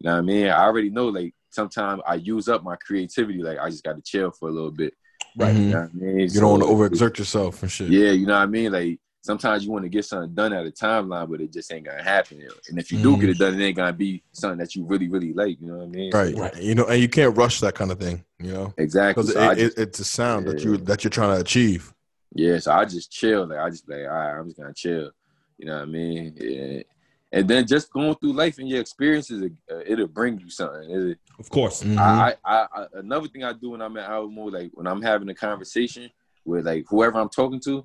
[0.00, 0.48] know what I mean?
[0.48, 3.42] I already know like sometimes I use up my creativity.
[3.42, 4.94] Like I just got to chill for a little bit.
[5.36, 5.54] Right.
[5.54, 6.20] You know what I mean?
[6.20, 7.90] You don't want to overexert yourself and shit.
[7.90, 8.72] Yeah, you know what I mean?
[8.72, 11.86] Like sometimes you want to get something done at a timeline, but it just ain't
[11.86, 12.40] gonna happen.
[12.68, 15.08] And if you do get it done, it ain't gonna be something that you really,
[15.08, 15.60] really like.
[15.60, 16.10] You know what I mean?
[16.12, 16.36] Right.
[16.36, 16.56] Right.
[16.62, 18.24] You know, and you can't rush that kind of thing.
[18.38, 19.22] You know, Exactly.
[19.24, 21.92] because So it, just- it, it's a sound that you that you're trying to achieve.
[22.34, 23.46] Yeah, so I just chill.
[23.46, 25.10] Like I just like, all right, I'm just gonna chill.
[25.58, 26.34] You know what I mean?
[26.36, 26.82] Yeah.
[27.30, 30.90] And then just going through life and your experiences, uh, it'll bring you something.
[30.90, 31.82] It'll, Of course.
[31.82, 31.98] Mhm.
[31.98, 35.02] I, I, I, another thing I do when I'm at album mode, like when I'm
[35.02, 36.08] having a conversation
[36.46, 37.84] with like whoever I'm talking to,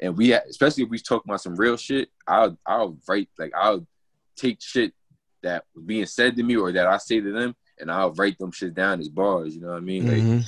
[0.00, 3.86] and we, especially if we talk about some real shit, I'll, I'll write like I'll
[4.36, 4.92] take shit
[5.42, 8.38] that was being said to me or that I say to them, and I'll write
[8.38, 9.54] them shit down as bars.
[9.54, 10.06] You know what I mean?
[10.06, 10.44] Like, Mhm.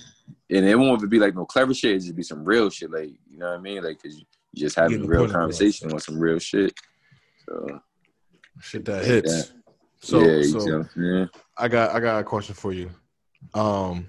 [0.51, 1.97] and it won't be like no clever shit.
[1.97, 2.91] It just be some real shit.
[2.91, 3.83] Like, you know what I mean?
[3.83, 6.75] Like, cause you, you just having a real conversation on some real shit.
[7.49, 7.81] So
[8.61, 9.49] Shit that hits.
[9.49, 9.51] that.
[10.01, 12.91] So, yeah, you so see what I got I got a question for you.
[13.55, 14.09] Um,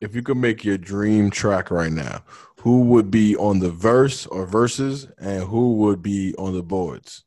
[0.00, 2.22] if you could make your dream track right now,
[2.62, 7.24] who would be on the verse or verses, and who would be on the boards?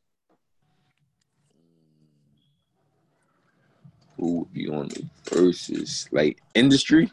[4.16, 6.08] Who would be on the verses?
[6.10, 7.12] Like industry?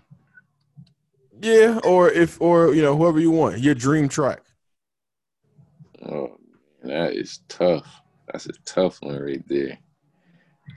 [1.41, 4.41] Yeah, or if or you know whoever you want, your dream track.
[6.05, 6.37] Oh,
[6.81, 7.85] man, that is tough.
[8.31, 9.77] That's a tough one right there.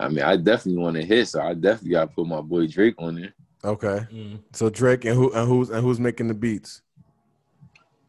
[0.01, 2.67] I mean, I definitely want to hit, so I definitely got to put my boy
[2.67, 3.35] Drake on there.
[3.65, 4.41] Okay, Mm.
[4.53, 6.83] so Drake and who and who's and who's making the beats?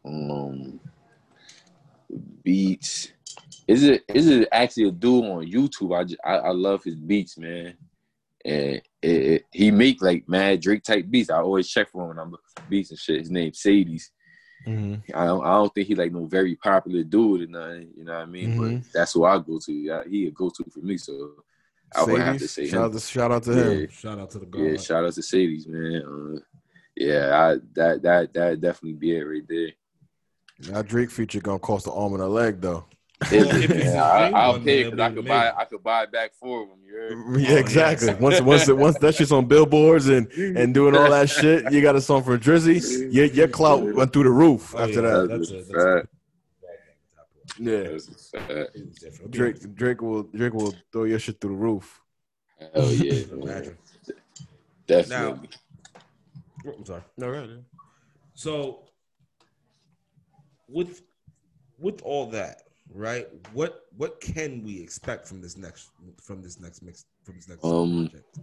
[0.08, 0.80] Um,
[2.42, 3.12] beats.
[3.66, 5.96] Is it is it actually a dude on YouTube?
[5.98, 7.74] I just, I, I love his beats, man.
[8.44, 11.28] And it, it, he make like mad Drake type beats.
[11.30, 13.20] I always check for him when I'm looking for beats and shit.
[13.20, 14.10] His name Sadie's.
[14.66, 15.16] Mm-hmm.
[15.16, 17.90] I don't, I don't think he like no very popular dude or nothing.
[17.96, 18.54] You know what I mean?
[18.56, 18.80] Mhm.
[18.82, 19.72] But that's who I go to.
[19.72, 20.96] Yeah, he a go to for me.
[20.96, 21.44] So
[21.94, 22.68] I would have to say him.
[22.70, 23.70] shout out to shout out to Yeah.
[23.70, 23.88] him.
[23.90, 26.02] Shout out to the Yeah, shout out to Sadie's, man.
[26.02, 26.40] Uh,
[26.96, 29.70] yeah, I, that that that definitely be it right there.
[30.60, 32.84] That Drake feature gonna cost an arm and a leg though.
[33.30, 35.52] Well, Yeah, I, I'll one, pay because I it'll could be buy.
[35.56, 36.68] I could buy it back for him.
[36.84, 37.40] You heard?
[37.40, 38.14] Yeah, exactly.
[38.20, 41.96] Once once once that shit's on billboards and and doing all that shit, you got
[41.96, 43.12] a song from Drizzy.
[43.12, 45.00] Your your clout went through the roof Oh, after yeah.
[45.00, 45.28] that.
[45.28, 46.08] That's That's, a- a that's fact.
[47.60, 48.70] Yeah, That's a fact.
[48.76, 49.14] It's different.
[49.20, 52.00] It'll Drake Drake will Drake will throw your shit through the roof.
[52.60, 53.38] Hell yeah, amazing.
[53.40, 53.48] man.
[53.48, 53.76] Imagine.
[54.86, 55.48] definitely.
[56.66, 57.02] Oh, I'm sorry.
[57.16, 57.50] No, All right.
[58.34, 58.87] So
[60.68, 61.02] with
[61.78, 63.26] with all that, right?
[63.52, 65.90] What what can we expect from this next
[66.22, 68.38] from this next mix from this next Um, project?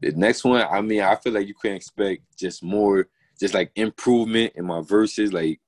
[0.00, 3.70] The next one, I mean, I feel like you can expect just more, just like
[3.76, 5.60] improvement in my verses, like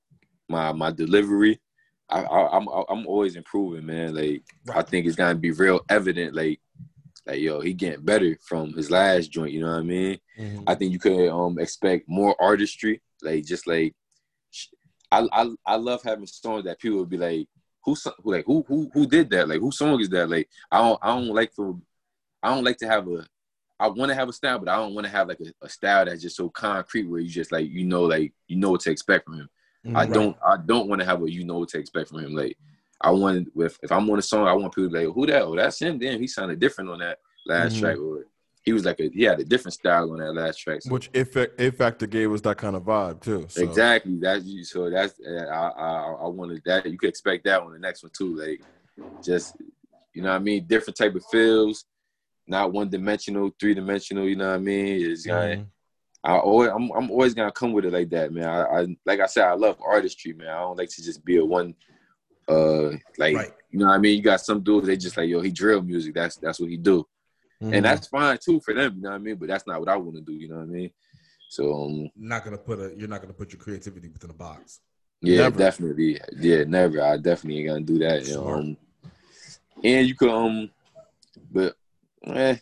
[0.49, 1.59] my my delivery.
[2.09, 4.15] I, I I'm I'm always improving, man.
[4.15, 6.59] Like I think it's gonna be real evident, like
[7.25, 9.51] like yo, he getting better from his last joint.
[9.53, 10.19] You know what I mean?
[10.37, 10.63] Mm-hmm.
[10.67, 13.95] I think you could um expect more artistry, like just like
[15.21, 17.47] I I I love having songs that people would be like,
[17.85, 19.47] who who like who who who did that?
[19.49, 20.29] Like whose song is that?
[20.29, 21.77] Like I don't I don't like for
[22.41, 23.25] I don't like to have a
[23.79, 25.69] I want to have a style, but I don't want to have like a, a
[25.69, 28.81] style that's just so concrete where you just like you know like you know what
[28.81, 29.49] to expect from him.
[29.95, 30.13] I Mm-hmm.
[30.13, 32.33] don't I don't want to have what you know what to expect from him.
[32.33, 32.57] Like
[33.01, 35.25] I want if if I'm on a song, I want people to be like, who
[35.27, 35.43] that?
[35.43, 35.99] Oh, that's him.
[35.99, 37.79] Damn, he sounded different on that last Mhm.
[37.79, 38.25] track, or
[38.63, 40.81] he was like a he had a different style on that last track.
[40.81, 43.45] So Which if It Factor gave us that kind of vibe too.
[43.49, 43.61] So.
[43.61, 44.17] Exactly.
[44.19, 44.63] That's you.
[44.63, 46.85] So that's I I I wanted that.
[46.85, 48.35] You could expect that on the next one too.
[48.35, 48.61] Like
[49.23, 49.55] just
[50.13, 50.65] you know what I mean.
[50.65, 51.85] Different type of feels,
[52.47, 54.27] not one dimensional, three dimensional.
[54.27, 55.11] You know what I mean.
[55.11, 55.57] It's gonna.
[55.57, 55.67] Mhm.
[56.25, 58.47] I always I'm I'm always gonna come with it like that, man.
[58.47, 60.47] I, I like I said I love artistry, man.
[60.47, 61.75] I don't like to just be a one.
[62.47, 63.51] Uh, like Right.
[63.71, 64.15] you know what I mean.
[64.17, 66.13] You got some dudes they just like yo he drill music.
[66.13, 67.05] That's that's what he do,
[67.63, 67.73] Mhm.
[67.75, 68.95] and that's fine too for them.
[68.97, 69.35] You know what I mean.
[69.35, 70.33] But that's not what I want to do.
[70.33, 70.91] You know what I mean.
[71.49, 74.79] So um, Not gonna put a you're not gonna put your creativity within a box.
[75.21, 75.57] Yeah, Never.
[75.57, 76.19] definitely.
[76.37, 77.01] Yeah, never.
[77.01, 78.25] I definitely ain't gonna do that.
[78.25, 78.77] You know, um,
[79.83, 80.69] and you could um,
[81.51, 81.75] but
[82.25, 82.57] eh,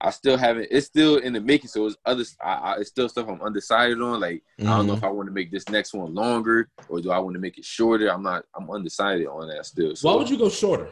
[0.00, 0.68] I still haven't.
[0.70, 1.68] It's still in the making.
[1.68, 2.24] So it's other.
[2.42, 4.20] I, I, it's still stuff I'm undecided on.
[4.20, 4.98] Like I don't know Mhm.
[4.98, 7.58] if I want to make this next one longer or do I want to make
[7.58, 8.08] it shorter.
[8.10, 8.44] I'm not.
[8.54, 9.94] I'm undecided on that still.
[9.96, 10.88] So, Why would you go shorter?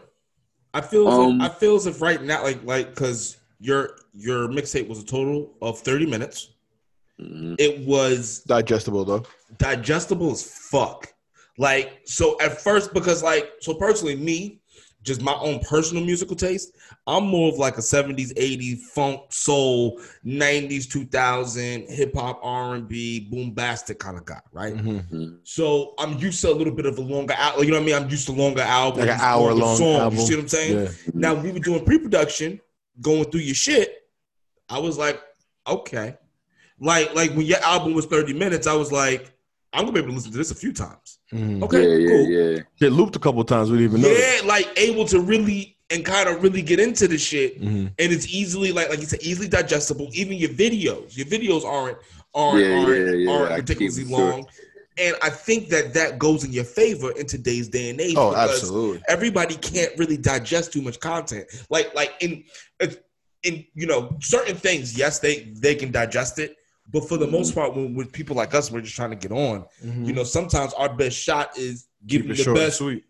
[0.75, 3.97] I feel as Um, if, I feel as if right now, like like because your
[4.13, 6.51] your mixtape was a total of thirty minutes.
[7.21, 7.55] Mhm.
[7.59, 9.25] It was digestible though.
[9.59, 11.15] digestible as fuck.
[11.57, 14.61] Like, so at first, because like, so personally, me,
[15.05, 16.73] just my own personal musical taste,
[17.07, 23.99] I'm more of like a 70s, 80s funk, soul, 90s, 2000 hip hop, R&B, boombastic
[23.99, 24.75] kind of guy, right?
[24.75, 25.39] Mhm.
[25.45, 27.87] So I'm used to a little bit of a longer out, you know what I
[27.87, 27.95] mean?
[27.95, 30.19] I'm used to longer albums, Like an hour long songs, album.
[30.19, 30.79] You see what I'm saying?
[30.79, 30.89] Yeah.
[31.13, 32.61] Now we were doing pre-production,
[33.01, 33.95] going through your shit.
[34.71, 35.21] I was like,
[35.67, 36.17] okay,
[36.81, 39.31] like like when your album was 30 minutes, I was like,
[39.75, 41.19] I'm gonna be able to listen to this a few times.
[41.33, 41.63] Mhm.
[41.65, 42.27] Okay, yeah, yeah, cool.
[42.31, 42.87] yeah.
[42.87, 43.71] It looped a couple times.
[43.71, 44.17] We didn't even know.
[44.17, 48.13] Yeah, like able to really and kind of really get into the shit, hmm and
[48.13, 50.09] it's easily like like you said, easily digestible.
[50.13, 51.99] Even your videos, your videos aren't
[52.35, 54.21] aren't Yeah, aren't, yeah, yeah, aren't I ridiculously it short.
[54.35, 54.47] long.
[54.97, 58.15] And I think that that goes in your favor in today's day and age.
[58.17, 59.03] Oh, because absolutely.
[59.09, 61.47] everybody can't really digest too much content.
[61.69, 62.45] Like like in
[63.43, 66.57] in you know certain things, yes, they they can digest it,
[66.91, 67.35] but for the Mm-hmm.
[67.35, 69.65] most part, when with people like us, we're just trying to get on.
[69.85, 70.07] Mhm.
[70.07, 73.05] You know, sometimes our best shot is give keep the best, sweet.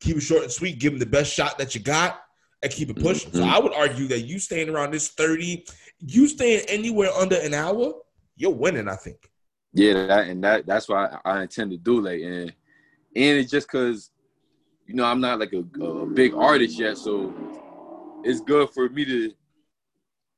[0.00, 2.20] keep it short and sweet, give them the best shot that you got,
[2.62, 3.32] and keep it pushing.
[3.32, 3.48] So Mhm.
[3.48, 5.64] I would argue that you staying around this thirty,
[6.00, 7.94] you staying anywhere under an hour,
[8.36, 8.88] you're winning.
[8.88, 9.30] I think.
[9.72, 12.52] Yeah, that and that that's why I, I intend to do like and
[13.16, 14.10] and it's just cause
[14.86, 17.32] you know I'm not like a, a big artist yet, so
[18.24, 19.32] it's good for me to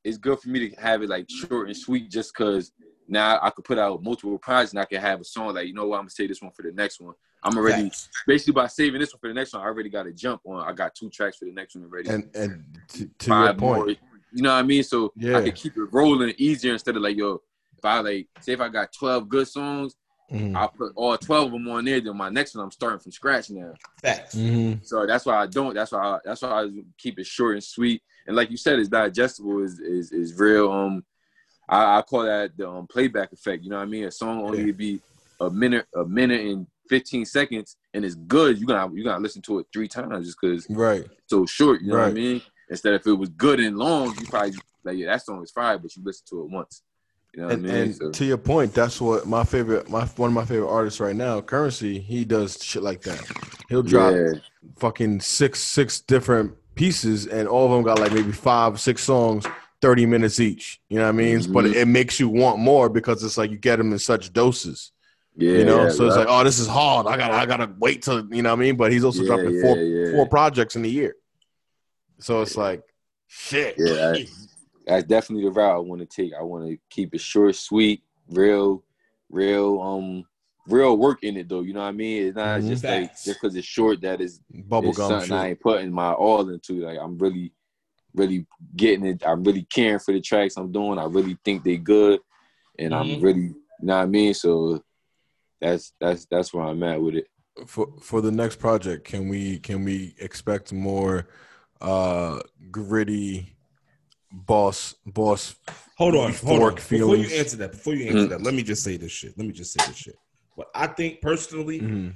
[0.07, 2.73] it's good for me to have it like short and sweet just cause
[3.09, 5.75] now I could put out multiple projects and I can have a song like you
[5.75, 7.15] know what I'm gonna say this one for the next one.
[7.43, 8.09] I'm already Facts.
[8.27, 10.67] basically by saving this one for the next one, I already got a jump on.
[10.69, 12.09] I got two tracks for the next one already.
[12.11, 12.65] And and
[12.95, 13.89] to, to your point, more.
[13.89, 14.83] You know what I mean?
[14.83, 15.39] So Yeah.
[15.39, 17.41] I can keep it rolling easier instead of like, yo,
[17.79, 19.95] if I like say if I got 12 good songs,
[20.33, 20.57] Mhm.
[20.57, 22.01] I'll put all 12 of them on there.
[22.01, 23.73] Then my next one I'm starting from scratch now.
[24.03, 24.35] Facts.
[24.35, 24.85] Mhm.
[24.85, 25.73] So that's why I don't.
[25.75, 28.03] That's why I, that's why I keep it short and sweet.
[28.27, 29.63] And like you said, it's digestible.
[29.63, 30.71] is is is real.
[30.71, 31.05] Um,
[31.69, 33.63] I, I call that the um, playback effect.
[33.63, 34.05] You know what I mean?
[34.05, 34.73] A song only Yeah.
[34.73, 35.01] be
[35.41, 38.59] a minute, a minute and 15 seconds, and it's good.
[38.59, 41.07] You gotta you gotta listen to it three times just because Right.
[41.27, 41.83] so short.
[41.83, 42.43] You know what I mean?
[42.71, 45.79] Instead, if it was good and long, you probably like, yeah, that song is fire,
[45.79, 46.83] but you listen to it once.
[47.35, 47.93] You know what And, I mean?
[47.93, 51.01] and So, to your point, that's what my favorite, my one of my favorite artists
[51.01, 51.99] right now, Currency.
[52.01, 53.29] He does shit like that.
[53.69, 54.35] He'll drop yeah,
[54.79, 59.45] fucking six six different pieces, and all of them got like maybe five six songs,
[59.81, 60.81] thirty minutes each.
[60.89, 61.53] You know what I mean?
[61.53, 61.75] But Mhm.
[61.75, 64.93] it makes you want more because it's like you get them in such doses.
[65.37, 67.07] yeah, You know, so it's like, oh, this is hard.
[67.07, 68.77] I gotta I gotta wait till you know what I mean.
[68.77, 70.11] But he's also Yeah, dropping yeah, four yeah.
[70.13, 71.15] four projects in a year.
[72.19, 72.83] So it's like,
[73.27, 73.75] shit.
[73.79, 74.27] Yeah, I-
[74.87, 76.33] that's definitely the route I want to take.
[76.33, 78.85] I want to keep it short, sweet, real,
[79.29, 80.25] real, um,
[80.69, 81.61] real work in it though.
[81.63, 82.27] You know what I mean?
[82.27, 82.69] It's not Mhm.
[82.69, 85.33] just like just because it's short that is Bubblegum something shit.
[85.33, 86.83] I ain't putting my all into.
[86.83, 86.87] It.
[86.87, 87.53] Like I'm really,
[88.15, 89.23] really getting it.
[89.27, 90.99] I'm really caring for the tracks I'm doing.
[90.99, 92.21] I really think they good,
[92.79, 93.23] and I'm Mhm.
[93.23, 94.35] really, you know what I mean.
[94.35, 94.83] So
[95.61, 97.29] that's that's that's where I'm at with it.
[97.67, 101.27] for for the next project can we can we expect more
[101.81, 102.39] uh
[102.71, 103.57] gritty
[104.31, 105.55] boss boss
[105.97, 106.35] Hold on, hold on.
[106.61, 107.31] Fork Before feelings.
[107.33, 108.29] you answer that, before you answer Mhm.
[108.29, 109.33] that, let me just say this shit.
[109.39, 110.17] Let me just say this shit.
[110.57, 112.15] But I think personally, Mhm.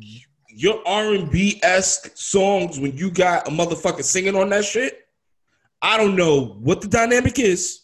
[0.00, 4.64] y- your R and B esque songs when you got a motherfucker singing on that
[4.64, 5.06] shit,
[5.80, 7.80] I don't know what the dynamic is,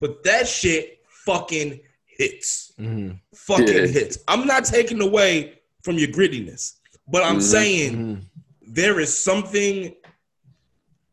[0.00, 2.72] but that shit fucking hits.
[2.78, 3.20] Mhm.
[3.34, 3.86] Fucking Yeah.
[3.86, 4.18] hits.
[4.28, 6.74] I'm not taking away from your grittiness,
[7.08, 7.42] but I'm Mhm.
[7.42, 8.24] saying Mhm.
[8.62, 9.96] there is something.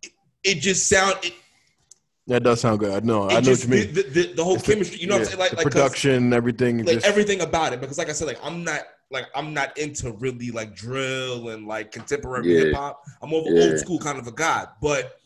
[0.03, 0.11] It,
[0.43, 1.17] it just sound.
[1.23, 1.33] It,
[2.27, 4.43] that does sound good i know i know just, what you mean The, the, the
[4.43, 4.99] whole It's chemistry.
[4.99, 5.39] you know what I'm yeah, saying?
[5.39, 8.27] Like, the like 'cause- production everything like just, everything about it because like i said
[8.27, 8.81] like i'm not
[9.11, 12.65] like i'm not into really like drill and like contemporary Yeah.
[12.65, 13.63] hip hop i'm more of an Yeah.
[13.63, 15.19] old school kind of a guy but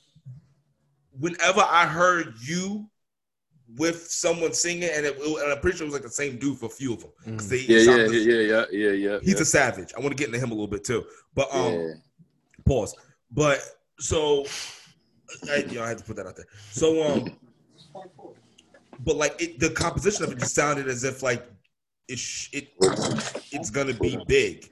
[1.19, 2.89] whenever i heard you
[3.77, 6.57] with someone singing and, it, and i'm pretty sure it was like the same dude
[6.57, 7.11] for a few of them.
[7.37, 7.49] Mhm.
[7.49, 9.19] they Yeah, yeah, the- yeah, yeah, yeah, yeah.
[9.21, 9.41] he's yeah.
[9.41, 11.05] a savage i want to get into him a little bit too
[11.35, 11.93] but um yeah.
[12.65, 12.95] pause
[13.31, 13.59] but
[13.99, 14.45] so
[15.51, 17.35] I, you know, I had to put that out there so um
[18.99, 21.45] but like it, the composition of it just sounded as if like
[22.07, 22.69] it sh- it
[23.51, 24.71] it's gonna be big.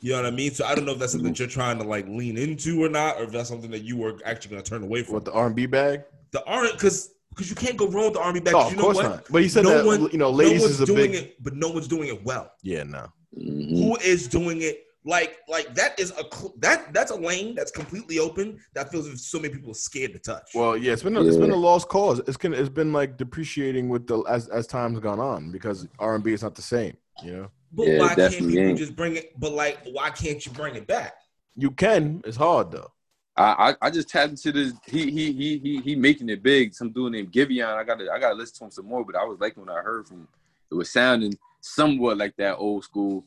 [0.00, 0.52] You know what I mean?
[0.52, 2.88] So I don't know if that's something that you're trying to like lean into or
[2.88, 5.14] not, or if that's something that you were actually gonna turn away from.
[5.14, 8.40] what the r&b bag The R because because you can't go wrong with the r&b
[8.40, 8.54] bag.
[8.54, 9.02] oh of you know course what?
[9.10, 11.10] not but he said No that one- you know No ladies one's is a doing
[11.12, 12.52] big it, but no one's doing it well.
[12.62, 13.70] yeah no Mhm.
[13.70, 14.84] Who is doing it?
[15.04, 16.24] Like like that is a
[16.58, 18.58] that that's a lane that's completely open.
[18.74, 20.50] That feels as so many people are scared to touch.
[20.54, 23.16] well yeah it's been a, it's been a lost cause it's gonna it's been like
[23.16, 27.32] depreciating with the as as time's gone on because r&b is not the same you
[27.32, 28.78] know but Yeah, why can't definitely people ain't.
[28.78, 29.38] just bring it?
[29.38, 31.14] But like, why can't you bring it back?
[31.54, 32.90] you can it's hard though
[33.36, 34.72] I, I I just tapped into this.
[34.86, 36.74] He he he he he making it big.
[36.74, 37.76] Some dude named Giveon.
[37.76, 39.04] I gotta I gotta listen to him some more.
[39.04, 40.26] But I was liking when I heard from.
[40.72, 43.24] It was sounding somewhat like that old school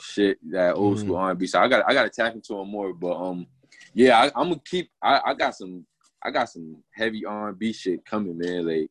[0.00, 1.46] shit, that old school R and B.
[1.46, 2.92] So I got I got to tap into it more.
[2.92, 3.46] But um,
[3.94, 4.90] yeah, I, I'm gonna keep.
[5.02, 5.86] I, I got some
[6.22, 8.66] I got some heavy R and B shit coming, man.
[8.66, 8.90] Like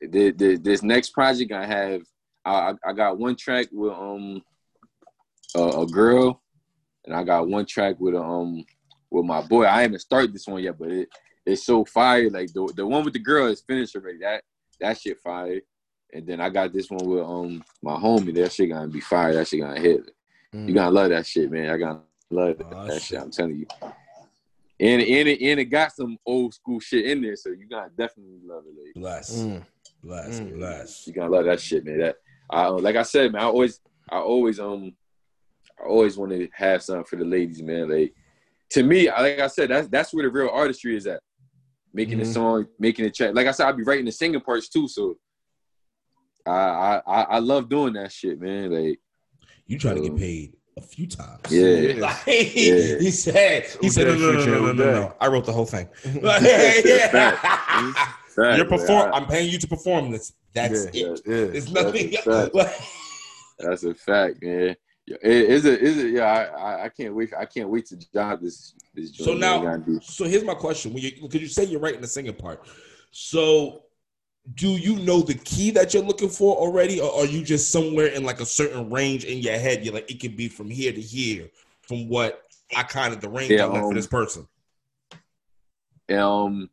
[0.00, 2.02] the, the, this next project I have,
[2.44, 4.42] I I got one track with um
[5.54, 6.42] a, a girl,
[7.06, 8.64] and I got one track with um
[9.10, 9.66] with my boy.
[9.66, 11.08] I haven't started this one yet, but it
[11.46, 12.30] it's so fire.
[12.30, 14.18] Like the the one with the girl is finished already.
[14.18, 14.42] That
[14.80, 15.60] that shit fire.
[16.14, 18.32] And then I got this one with um my homie.
[18.34, 19.34] That shit gonna be fire.
[19.34, 20.10] That shit gonna hit.
[20.54, 20.68] Mm.
[20.68, 21.68] You gotta love that shit, man.
[21.70, 22.00] I gotta
[22.30, 23.02] love Oh, that shit.
[23.02, 23.20] shit.
[23.20, 23.66] I'm telling you.
[24.80, 27.90] And and it, and it got some old school shit in there, so you gotta
[27.96, 28.74] definitely love it.
[28.76, 29.64] Like, Bless, Mm.
[30.04, 30.56] bless, Mm.
[30.56, 31.06] bless.
[31.06, 31.98] you gotta love that shit, man.
[31.98, 32.16] That
[32.48, 33.42] I like I said, man.
[33.42, 34.94] I always I always um
[35.80, 37.88] I always want to have something for the ladies, man.
[37.90, 38.14] Like
[38.70, 41.20] to me, I- like I said, that's that's where the real artistry is at.
[41.92, 42.32] Making the Mhm.
[42.32, 43.34] song, making it track.
[43.34, 44.86] Like I said, I'll be writing the singing parts too.
[44.88, 45.16] So
[46.46, 48.70] I I I, I love doing that shit, man.
[48.72, 49.00] Like
[49.66, 51.40] You try to get Um, paid a few times.
[51.50, 51.94] yeah.
[51.98, 52.98] Like, Yeah.
[52.98, 55.14] He said, he said, no, no, no, no, no, no, no.
[55.20, 55.88] I wrote the whole thing.
[56.22, 56.42] Like,
[56.84, 57.10] yeah.
[58.34, 59.12] Fact, You're perform.
[59.12, 60.32] I- I'm paying you to perform this.
[60.52, 61.06] That's Yeah.
[61.12, 61.20] it.
[61.24, 61.34] Yeah.
[61.56, 62.10] It's nothing.
[62.10, 62.82] That's a fact.
[63.60, 64.74] That's a fact, man.
[65.06, 65.80] Yeah, it- Is it?
[65.82, 66.10] Is it?
[66.14, 66.42] Yeah, I,
[66.80, 67.32] I, I can't wait.
[67.38, 68.74] I can't wait to job this.
[68.92, 71.46] This joint, So now- I gotta do- so here's my question: When you because you
[71.48, 72.66] say you're writing the singing part,
[73.12, 73.83] so
[74.52, 78.08] do you know the key that you're looking for already, or are you just somewhere
[78.08, 79.84] in like a certain range in your head?
[79.84, 81.48] You're like, it could be from here to here,
[81.80, 82.42] from what
[82.76, 84.46] I kind of the range Yeah, I left for um, this person.
[86.12, 86.68] um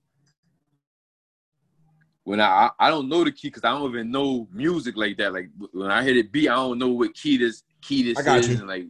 [2.24, 5.32] when I I don't know the key because I don't even know music like that.
[5.34, 8.38] Like when I hit it beat, I don't know what key this key this I
[8.38, 8.56] is you.
[8.58, 8.88] and like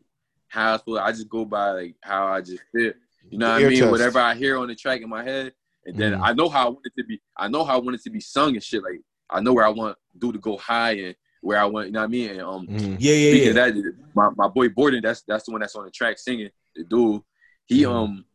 [0.47, 1.01] how supposed.
[1.01, 2.93] I just go by like how I just feel.
[3.29, 3.79] You know what I mean?
[3.79, 3.91] test.
[3.91, 5.53] Whatever I hear on the track in my head,
[5.85, 6.21] and then Mhm.
[6.23, 7.21] I know how I want it to be.
[7.37, 8.83] I know how I want it to be sung and shit.
[8.83, 11.87] Like I know where I want do to go high and where I want.
[11.87, 12.29] You know what I mean?
[12.31, 12.97] And um, Mm.
[12.99, 13.65] Yeah, yeah, Speaking yeah.
[13.67, 16.49] of that, my, my boy Borden, that's that's the one that's on the track singing.
[16.75, 17.21] The dude,
[17.65, 17.91] he Mhm.
[17.91, 18.25] um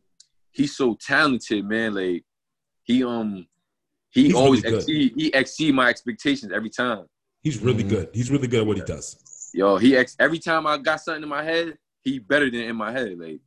[0.51, 1.93] he's so talented, man.
[1.93, 2.23] Like
[2.83, 3.47] he um
[4.09, 7.05] he He's always really exceed he exceed my expectations every time.
[7.41, 7.89] He's really Mhm.
[7.89, 8.09] good.
[8.13, 9.51] He's really good at what he does.
[9.53, 12.75] Yo, he ex every time I got something in my head, he better than in
[12.75, 13.17] my head.
[13.17, 13.39] Like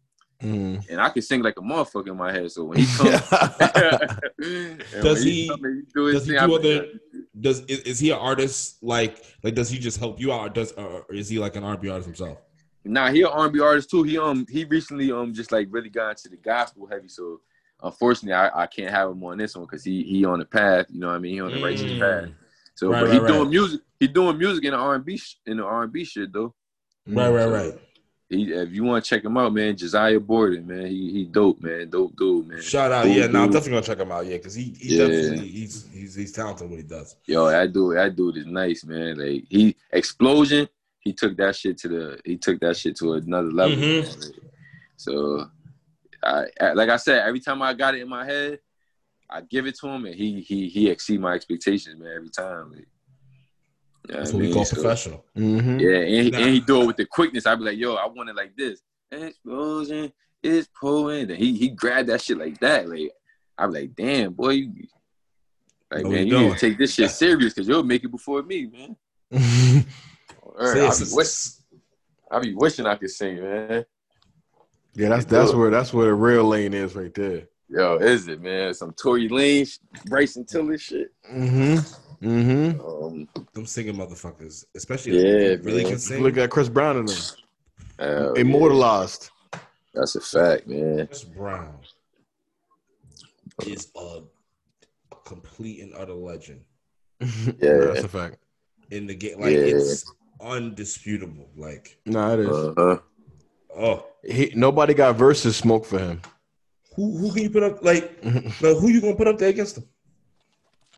[0.42, 0.88] Mm.
[0.88, 2.50] and I can sing like a motherfucker in my head.
[2.50, 3.20] So when he comes
[5.02, 6.86] Does when he- come and do his does he do other-
[7.38, 8.78] Does is, is he an artist?
[8.82, 11.64] Like, like does he just help you out, or does or is he like an
[11.64, 12.38] R&B artist himself?
[12.84, 14.02] Nah, he an R&B artist too.
[14.02, 17.08] He um he recently um just like really got into the gospel heavy.
[17.08, 17.40] So
[17.82, 20.86] unfortunately, I, I can't have him on this one because he he on the path.
[20.90, 21.34] You know what I mean?
[21.34, 22.00] He on the righteous Mm.
[22.00, 22.30] path.
[22.74, 23.50] So Right, but he right, doing right.
[23.50, 23.80] music.
[23.98, 26.54] He doing music in the R&B in the R&B shit though.
[27.06, 27.78] Right, right, right.
[28.30, 31.60] He if you want to check him out, man, Josiah Borden, man, he he dope,
[31.60, 32.62] man, dope dude, man.
[32.62, 33.26] Shout out, Dude, yeah.
[33.26, 35.08] No, I'm definitely gonna check him out, yeah, because he, he Yeah.
[35.08, 37.16] definitely he's he's he's talented what he does.
[37.26, 39.18] Yo, that dude, that dude is nice, man.
[39.18, 40.68] Like he explosion,
[41.00, 43.76] he took that shit to the he took that shit to another level.
[43.76, 44.20] Mhm.
[44.24, 44.36] Like,
[44.96, 45.50] so
[46.22, 48.60] I, I- like I said, every time I got it in my head,
[49.28, 52.74] I give it to him and he he he exceed my expectations, man, every time.
[52.74, 52.86] Like,
[54.08, 55.24] you know That's what I what we call So, professional.
[55.36, 55.78] Mm-hmm.
[55.80, 56.38] Yeah, and he, Nah.
[56.38, 57.46] and he do it with the quickness.
[57.46, 58.80] I'd be like, yo, I want it like this.
[59.12, 61.30] Explosion is pulling.
[61.30, 62.88] And he he grabbed that shit like that.
[62.88, 63.10] Like
[63.58, 64.72] I'm like, damn, boy, you
[65.90, 68.04] like Know what man, you you need to take this shit serious because you'll make
[68.04, 68.96] it before me, man.
[70.42, 71.78] Or, I, it's- be wish,
[72.30, 73.84] I be wishing I could sing, man.
[74.94, 77.44] yeah, that's that's where that's where the real lane is right there.
[77.68, 78.74] Yo, is it, man?
[78.74, 81.12] Some Tory Lane, sh- Bryson Tiller shit.
[81.32, 82.09] Mm-hmm.
[82.22, 82.80] Mm-hmm.
[82.80, 85.92] Um, Them singing motherfuckers, especially Yeah, if really man.
[85.92, 86.22] can sing.
[86.22, 87.16] Look at Chris Brown in them.
[87.98, 88.40] hell yeah.
[88.40, 89.30] Immortalized.
[89.94, 91.06] That's a fact, man.
[91.06, 91.74] Chris Brown
[93.66, 94.20] is a
[95.24, 96.60] complete and utter legend
[97.20, 97.78] Yeah.
[97.92, 98.36] that's a fact.
[98.90, 99.40] in the game.
[99.40, 99.60] Like Yeah.
[99.60, 100.04] it's
[100.40, 101.48] undisputable.
[101.56, 102.48] Like No, it is.
[102.48, 102.98] Uh-huh.
[103.76, 106.20] oh, he, nobody got versus smoke for him.
[106.96, 107.82] who who can you put up?
[107.84, 109.84] Like no, who you gonna put up there against him?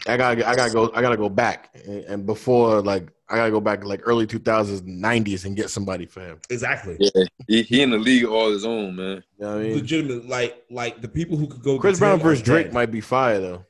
[0.07, 3.51] I gotta, I gotta go, I gotta go back, and, and before like I gotta
[3.51, 6.39] go back like early 2000s, 90s, and get somebody for him.
[6.51, 6.97] Exactly.
[6.99, 9.25] Yeah, he, he in the league all his own, man.
[9.39, 9.75] You know what I mean?
[9.77, 11.79] Legitimate, like like the people who could go.
[11.79, 12.75] Chris Brown versus Drake dead.
[12.75, 13.65] might be fire though,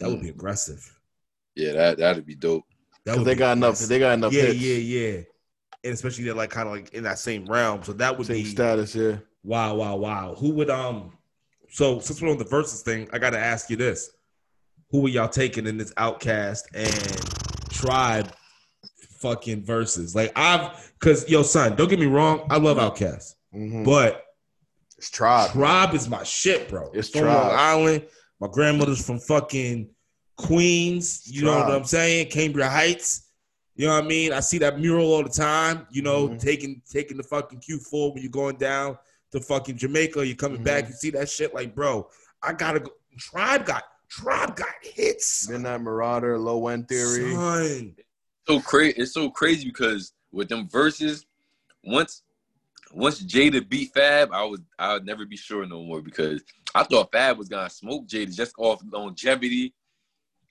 [0.00, 0.98] That would be aggressive.
[1.54, 2.64] Yeah, that that'd be dope.
[3.04, 3.78] That because they be got enough.
[3.78, 4.32] They got enough.
[4.32, 4.58] Yeah, hits.
[4.58, 5.20] yeah, yeah.
[5.84, 7.84] And especially they're like kind of like in that same realm.
[7.84, 8.94] So that would Same be status.
[8.94, 9.18] Yeah.
[9.44, 10.34] wow, wow, wow.
[10.36, 11.12] Who would um?
[11.70, 14.10] So since we're on the versus thing, I got to ask you this:
[14.90, 18.32] Who are y'all taking in this Outkast and Tribe
[19.18, 20.14] fucking Verzuz?
[20.14, 23.84] Like I've, cause yo, son, don't get me wrong, I love Outkast, Mhm.
[23.84, 24.22] but
[24.98, 25.50] It's tribe.
[25.52, 26.90] Tribe is my shit, bro.
[26.94, 27.48] It's from Tribe.
[27.48, 28.06] Long Island.
[28.40, 29.90] My grandmother's from fucking
[30.38, 31.22] Queens.
[31.26, 32.30] You know what I'm saying?
[32.30, 33.28] Cambria Heights.
[33.74, 34.32] You know what I mean?
[34.32, 35.86] I see that mural all the time.
[35.90, 36.40] You know, Mhm.
[36.40, 38.96] taking taking the fucking Q4 when you're going down
[39.32, 40.26] to fucking Jamaica.
[40.26, 40.64] You're coming Mhm.
[40.64, 40.88] back.
[40.88, 41.52] You see that shit.
[41.54, 42.08] Like, bro,
[42.42, 42.92] I gotta go.
[43.18, 45.48] Tribe got Tribe got hits.
[45.48, 47.34] Midnight Marauder, Low End Theory.
[47.34, 47.96] Son.
[48.46, 48.94] so crazy.
[48.98, 51.26] It's so crazy because with them verses,
[51.84, 52.22] once
[52.92, 56.42] once Jada beat Fab, I was I would never be sure no more because
[56.74, 59.74] I thought Fab was gonna smoke Jada just off longevity.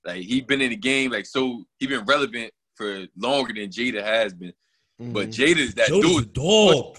[0.03, 4.03] Like he been in the game, like so he been relevant for longer than Jada
[4.03, 4.53] has been.
[4.99, 5.34] But Mhm.
[5.34, 6.24] Jada's that Jody's dude.
[6.26, 6.97] the dog.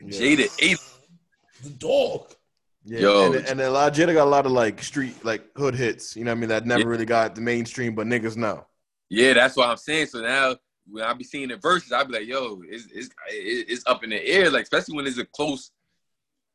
[0.00, 0.18] Yeah.
[0.20, 0.78] Jada ate.
[1.62, 2.34] The dog.
[2.86, 3.32] Yeah, Yo.
[3.32, 6.16] and, and a lot, Jada got a lot of like street, like hood hits.
[6.16, 6.48] You know what I mean?
[6.50, 6.86] That never Yeah.
[6.88, 8.66] really got the mainstream, but niggas know.
[9.08, 10.06] Yeah, that's what I'm saying.
[10.08, 10.56] So now
[10.90, 14.10] when I be seeing the Verzuz, I be like, yo, it's it's it's up in
[14.10, 14.50] the air.
[14.50, 15.70] Like especially when it's a close,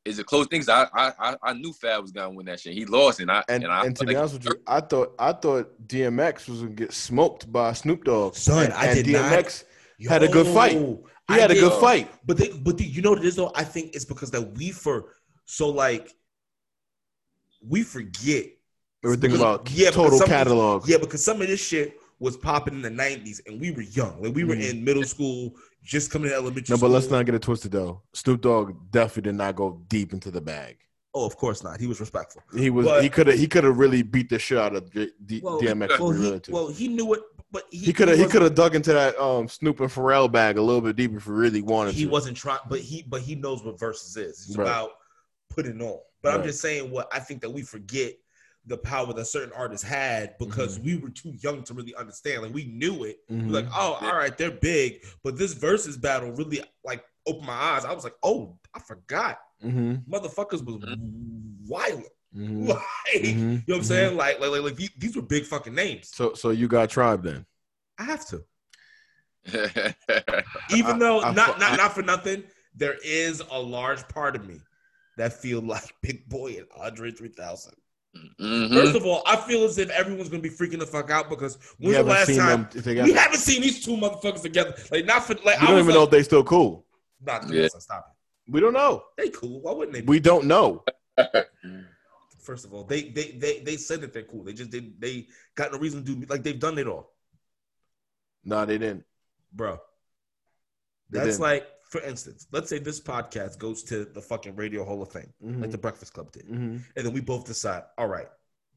[0.06, 0.62] it's a close thing.
[0.62, 2.74] 'Cause I I I- I knew Fab was gonna win that shit.
[2.74, 4.82] He lost, and I And and, I and to felt be honest with you, I
[4.82, 8.36] thought I thought DMX was gonna get smoked by Snoop Dogg.
[8.36, 9.64] Son, and, I and did not- DMX
[10.08, 10.74] had a good fight.
[10.74, 10.96] He
[11.28, 12.12] I had a good fight.
[12.26, 13.52] But they, but the, you know what it is though?
[13.56, 15.14] I think it's because that we for
[15.46, 16.14] so like
[17.68, 18.46] we forget.
[19.04, 20.88] We were thinking Because- about yeah, total some of these- catalog.
[20.90, 24.22] Yeah, because some of this shit was popping in the '90s, and we were young.
[24.22, 24.70] Like we were Mhm.
[24.72, 26.74] in middle school, just coming to elementary.
[26.76, 28.02] No, but let's not get it twisted though.
[28.14, 30.78] Snoop Dogg definitely did not go deep into the bag.
[31.14, 31.80] Oh, of course not.
[31.80, 32.44] He was respectful.
[32.56, 34.92] He was But- he could have he could have really beat the shit out of
[34.92, 35.98] D- Well, DMX.
[36.00, 38.54] Well, we he, well, he knew it, but he, he could have he could have
[38.54, 41.62] dug into that um Snoop and Pharrell bag a little bit deeper if he really
[41.62, 42.10] wanted He to.
[42.10, 44.46] wasn't trying, but he but he knows what Verzuz is.
[44.50, 44.66] It's Right.
[44.66, 44.92] about
[45.50, 46.00] putting on.
[46.22, 48.14] But I'm just saying what I think that we forget
[48.66, 50.86] the power that certain artists had because Mm-hmm.
[50.86, 52.44] we were too young to really understand.
[52.44, 53.20] Like we knew it.
[53.32, 53.48] Mhm.
[53.48, 57.54] We're like, oh, all right, they're big, but this versus battle really like opened my
[57.54, 57.86] eyes.
[57.86, 59.40] I was like, oh, I forgot.
[59.64, 60.04] Mhm.
[60.06, 60.84] Motherfuckers was
[61.68, 62.04] wild.
[62.36, 62.68] Mhm.
[62.68, 63.84] Like, you know what I'm Mhm.
[63.86, 64.16] saying?
[64.18, 66.12] Like, like, like, like these, these were big fucking names.
[66.14, 67.46] So so you got Tribe then.
[67.98, 68.44] I have to.
[70.76, 72.44] even though I- not I- not not for nothing,
[72.76, 74.60] there is a large part of me
[75.20, 77.74] that feel like Big Boi and Andre 3000.
[78.42, 78.74] Mhm.
[78.74, 81.60] First of all, I feel as if everyone's gonna be freaking the fuck out because
[81.80, 84.74] We when's the haven't last seen time them we haven't seen these two motherfuckers together?
[84.92, 86.86] Like not for like we I don't was even know if they still cool.
[87.24, 87.64] Nah, Yeah.
[87.64, 88.08] listen, stop
[88.48, 88.52] it.
[88.52, 89.04] We don't know.
[89.16, 89.62] They cool.
[89.62, 90.02] Why wouldn't they?
[90.02, 90.08] Be?
[90.08, 90.84] We don't know.
[92.42, 94.44] First of all, they they they they said that they're cool.
[94.44, 97.14] They just they they got no reason to do like they've done it all,
[98.44, 99.04] No, they didn't.
[99.54, 99.78] bro.
[101.12, 101.42] They That's didn't.
[101.42, 105.34] like, for instance, let's say this podcast goes to the fucking Radio Hall of Fame,
[105.44, 105.62] Mhm.
[105.62, 106.48] like the Breakfast Club did.
[106.48, 106.82] Mhm.
[106.96, 108.28] and then we both decide, all right,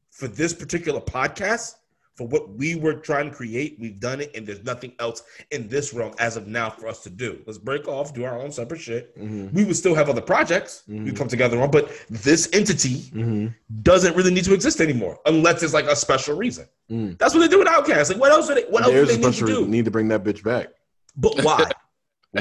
[0.09, 1.75] for this particular podcast,
[2.15, 5.67] for what we were trying to create, we've done it, and there's nothing else in
[5.67, 7.41] this realm as of now for us to do.
[7.47, 9.17] Let's break off, do our own separate shit.
[9.19, 9.51] Mhm.
[9.51, 11.15] We would still have other projects we Mhm.
[11.17, 13.55] come together on, but this entity Mhm.
[13.81, 16.67] doesn't really need to exist anymore unless there's like a special reason.
[16.91, 17.17] Mm.
[17.17, 18.09] That's what they do with Outkast.
[18.09, 18.47] Like, what else?
[18.47, 19.67] Are they, what else do they need to do?
[19.67, 20.67] Need to bring that bitch back.
[21.15, 21.63] But why?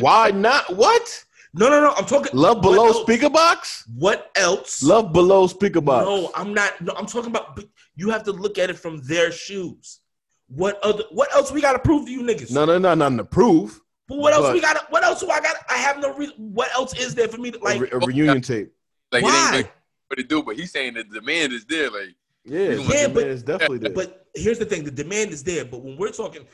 [0.00, 0.74] Why not?
[0.76, 1.24] What?
[1.54, 1.92] no, no, no.
[1.96, 3.84] I'm talking Love below else- Speakerboxxx.
[3.96, 4.82] What else?
[4.82, 6.04] Love below Speakerboxxx.
[6.04, 6.80] No, I'm not.
[6.80, 7.56] No, I'm talking about.
[7.56, 7.66] but
[7.96, 10.00] You have to look at it from their shoes.
[10.48, 11.04] What other?
[11.10, 12.50] What else we got to prove to you niggas?
[12.52, 13.80] no, no, no, nothing to prove.
[14.08, 14.74] But what else but- we got?
[14.78, 15.56] to What else do I got?
[15.70, 16.34] I have no reason.
[16.38, 17.80] What else is there for me to A like?
[17.80, 18.72] re- a, reunion tape.
[19.10, 19.44] like it why?
[19.46, 19.72] ain't like
[20.08, 21.90] what to do, but he's saying the demand is there.
[21.90, 22.14] Like
[22.44, 23.92] Yeah, Yeah, yeah, but- it's definitely there.
[23.92, 25.64] But here's the thing: the demand is there.
[25.64, 26.46] But when we're talking,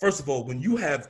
[0.00, 1.08] first of all, when you have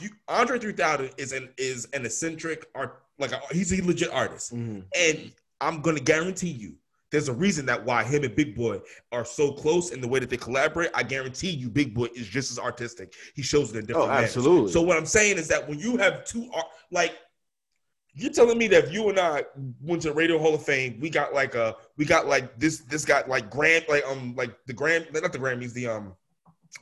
[0.00, 4.54] you, Andre 3000 is an is an eccentric art, like a, he's a legit artist,
[4.54, 4.84] Mhm.
[4.96, 6.74] and I'm gonna guarantee you.
[7.12, 8.80] There's a reason that why him and Big Boi
[9.12, 10.90] are so close in the way that they collaborate.
[10.92, 13.14] I guarantee you, Big Boi is just as artistic.
[13.34, 14.24] He shows it in different Oh, manners.
[14.36, 14.72] absolutely.
[14.72, 17.16] So what I'm saying is that when you have two art, like
[18.14, 19.44] you're telling me that if you and I
[19.80, 22.78] went to the Radio Hall of Fame, we got like a we got like this
[22.80, 26.14] this got like Gram like um like the Gram not the Grammys the um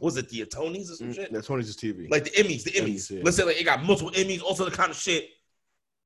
[0.01, 2.11] was it the Tonys or some shit That's Tony's just TV.
[2.11, 2.95] like the Emmys the Emmys.
[2.95, 3.21] Emmys, yeah.
[3.25, 5.29] Let's say like it got multiple Emmys, also the kind of shit.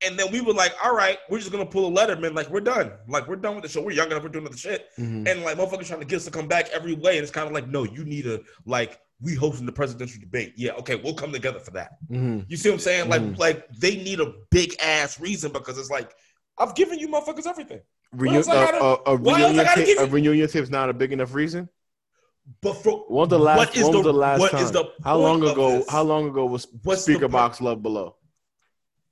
[0.05, 2.61] And then we were like, all right, we're just gonna pull a Letterman, like we're
[2.61, 3.81] done, like we're done with the show.
[3.81, 5.27] We're young enough, we're doing other shit, Mhm.
[5.29, 7.47] and like motherfuckers trying to get us to come back every way, and it's kind
[7.47, 10.53] of like, no, you need a like we hosting the presidential debate.
[10.55, 11.97] Yeah, okay, we'll come together for that.
[12.09, 12.45] Mhm.
[12.47, 13.09] You see what I'm saying?
[13.09, 13.37] Like, Mhm.
[13.37, 16.11] like they need a big ass reason because it's like
[16.57, 17.81] I've given you motherfuckers everything.
[18.27, 21.69] Else uh, gotta- uh, a reunion give A reunion is not a big enough reason.
[22.61, 23.57] But for When was the last?
[23.57, 24.63] what is the, the last what time?
[24.63, 25.79] is the how long ago?
[25.79, 25.89] this?
[25.89, 28.15] How long ago was What's Speakerboxxx love below?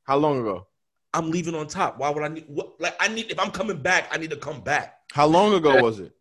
[0.04, 0.68] How long ago?
[1.14, 1.98] I'm leaving on top.
[2.00, 2.46] Why would I need?
[2.48, 4.96] What, like I need if I'm coming back, I need to come back.
[5.14, 6.14] How long ago was it?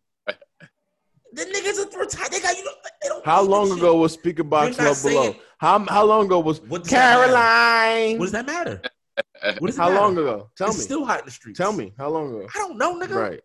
[1.33, 2.31] The niggas are retired.
[2.31, 2.63] They got you.
[2.63, 3.99] Know, they don't How long ago shit.
[3.99, 5.35] was Speakerboxxx You're not love below?
[5.57, 7.33] How how long ago was What does that matter?
[7.33, 8.17] Caroline?
[8.19, 8.81] What does that matter?
[9.59, 9.99] What does How matter?
[10.01, 10.49] long ago?
[10.55, 10.83] Tell it's me.
[10.83, 11.57] still hot in the streets.
[11.57, 11.93] Tell me.
[11.97, 12.47] How long ago?
[12.53, 13.15] I don't know, nigga.
[13.15, 13.41] Right.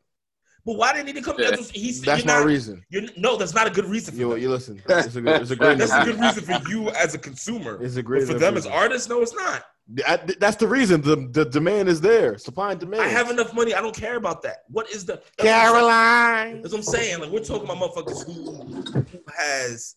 [0.65, 1.37] But why didn't he come?
[1.39, 1.51] Yeah.
[1.51, 2.85] That's, he's, That's you're my not, reason.
[2.89, 4.39] You're, no, that's not a good reason for You, them.
[4.39, 4.81] you listen.
[4.89, 5.43] It's a good.
[5.43, 5.79] It's a great.
[5.79, 7.83] That's a good reason for you as a consumer.
[7.83, 8.21] It's a great.
[8.21, 9.65] But for enough them as artists, no, it's not.
[10.07, 11.01] I- that's the reason.
[11.03, 12.39] The the demand is there.
[12.39, 13.03] Supply and demand.
[13.03, 13.75] I have enough money.
[13.75, 14.59] I don't care about that.
[14.69, 16.63] What is the that's what Caroline.
[16.63, 17.21] That's what I'm saying.
[17.21, 19.05] Like we're talking about motherfuckers who, who
[19.37, 19.97] has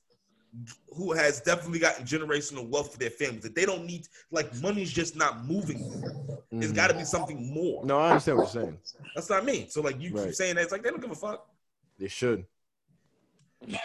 [0.96, 3.44] who has definitely gotten generational wealth for their families.
[3.44, 5.80] That they don't need like money's just not moving.
[6.52, 6.76] It's Mhm.
[6.76, 7.84] got to be something more.
[7.86, 8.80] No, I understand what you're saying.
[9.14, 9.68] That's not me.
[9.70, 11.48] So like you keep saying that it's like they don't give a fuck.
[12.00, 12.46] They should.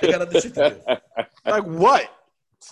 [0.00, 0.96] They got other shit to do.
[1.44, 2.10] Like what?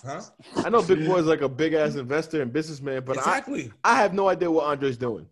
[0.05, 0.21] Huh?
[0.57, 3.71] I know Big Boi is like a big ass investor and businessman, but exactly.
[3.83, 5.27] I, I have no idea what Andre's doing.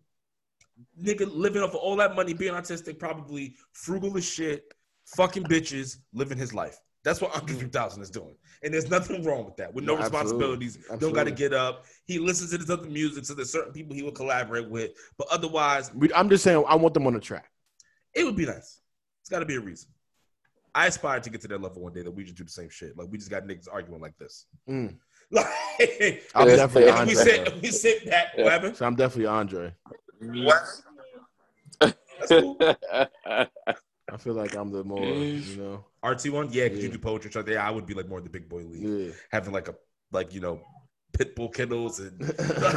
[1.01, 4.74] Nigga living off of all that money, being autistic, probably frugal as shit,
[5.05, 6.80] fucking bitches, living his life.
[7.08, 8.36] That's what Andre 3000 is doing.
[8.64, 9.74] And there's nothing wrong with that.
[9.74, 10.58] With no No, absolutely.
[10.58, 10.78] responsibilities.
[10.99, 11.86] Don't got to get up.
[12.05, 14.91] He listens to his other music, so there's certain people he will collaborate with.
[15.18, 17.49] But otherwise, We, I'm just saying I want them on the track.
[18.14, 18.82] it would be nice.
[19.22, 19.89] It's got to be a reason.
[20.76, 22.68] I aspire to get to that level one day that we just do the same
[22.70, 22.97] shit.
[22.97, 24.45] Like we just got niggas arguing like this.
[24.70, 24.95] Mm.
[25.32, 27.24] Like, I'm definitely and we Andre.
[27.24, 28.36] sit, we sit back.
[28.36, 28.51] What Yeah.
[28.51, 28.76] happened?
[28.76, 29.74] So I'm definitely Andre.
[30.20, 30.82] That's
[32.28, 32.58] cool.
[34.12, 35.86] I feel like I'm the more, you know.
[36.03, 37.32] RT one, yeah, because you do poetry.
[37.32, 39.08] So yeah, I would be like more in the Big Boi league.
[39.08, 39.14] Yeah.
[39.32, 39.76] having like a
[40.12, 40.62] like you know
[41.14, 42.20] pit bull kennels and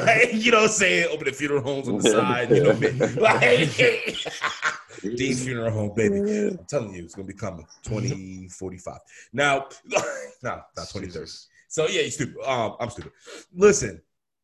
[0.04, 1.08] like, you know what I'm saying?
[1.10, 2.72] Open the funeral homes on the side you know
[3.20, 6.18] like Dean's funeral home baby.
[6.58, 7.66] I'm telling you it's gonna be coming.
[7.84, 8.98] 2045
[9.32, 9.98] now no
[10.42, 11.30] not 2030
[11.68, 12.36] so yeah you stupid.
[12.44, 13.12] Um I'm stupid.
[13.54, 14.00] Listen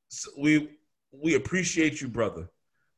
[0.09, 0.71] so we
[1.13, 2.49] we appreciate you brother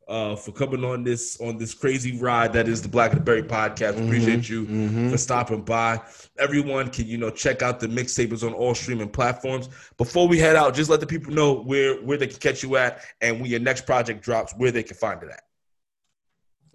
[0.08, 3.24] uh for coming on this on this crazy ride that is the Black and the
[3.24, 5.10] Berry podcast We appreciate you Mhm.
[5.10, 6.00] for stopping by.
[6.38, 9.68] Everyone can, you know, check out the mixtapes on all streaming platforms.
[9.98, 12.76] Before we head out, just let the people know where where they can catch you
[12.76, 15.42] at and when your next project drops, where they can find it at.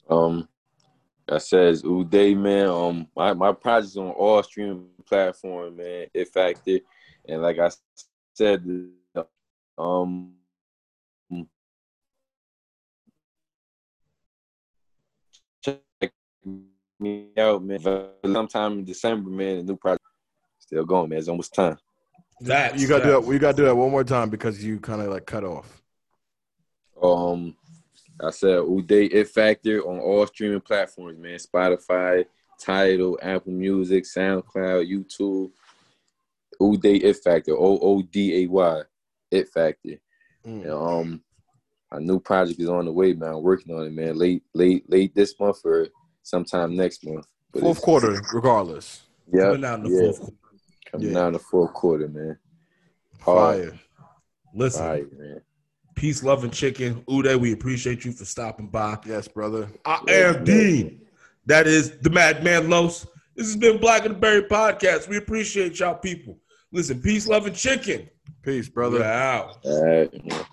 [0.09, 0.47] Um,
[1.27, 2.67] I says Uday, man.
[2.67, 6.07] Um, my my project's on all streaming platform, man.
[6.13, 6.79] It Factor,
[7.27, 7.71] and like I
[8.35, 8.63] said,
[9.77, 10.33] um,
[16.99, 17.79] me out, man.
[18.25, 19.57] Sometime in December, man.
[19.57, 20.03] The new project
[20.59, 21.19] still going, man.
[21.19, 21.77] It's almost time.
[22.41, 23.31] That You gotta do that.
[23.31, 25.81] You gotta do that one more time because you kind of like cut off.
[27.01, 27.55] Um,
[28.21, 31.37] I said Uday It Factor on all streaming platforms, man.
[31.37, 32.25] Spotify,
[32.59, 35.51] Tidal, Apple Music, SoundCloud, YouTube.
[36.61, 38.81] Uday It Factor, O O D A Y,
[39.31, 39.99] It Factor.
[40.45, 40.61] Mm.
[40.63, 41.23] And, um,
[41.91, 43.35] a new project is on the way, man.
[43.35, 44.17] I'm working on it, man.
[44.17, 45.87] Late, late, late this month or
[46.23, 47.25] sometime next month.
[47.51, 49.03] But Fourth quarter, regardless.
[49.31, 50.35] Yeah, coming out in the yeah, fourth quarter.
[50.91, 51.19] coming Yeah.
[51.19, 52.37] out in the fourth quarter, man.
[53.21, 53.69] Hard.
[53.69, 53.79] Fire.
[54.55, 55.41] Listen, Fire, man.
[55.95, 57.03] peace, love, and chicken.
[57.07, 58.97] Uday, we appreciate you for stopping by.
[59.05, 59.69] Yes, brother.
[59.85, 61.01] I am Dean.
[61.45, 63.05] That is the Madman Los.
[63.35, 65.07] This has been Black and the Berry Podcast.
[65.07, 66.37] We appreciate y'all people.
[66.71, 68.09] Listen, peace, love, and chicken.
[68.41, 68.99] Peace, brother.
[68.99, 69.57] We're out.
[69.63, 70.45] All right, man.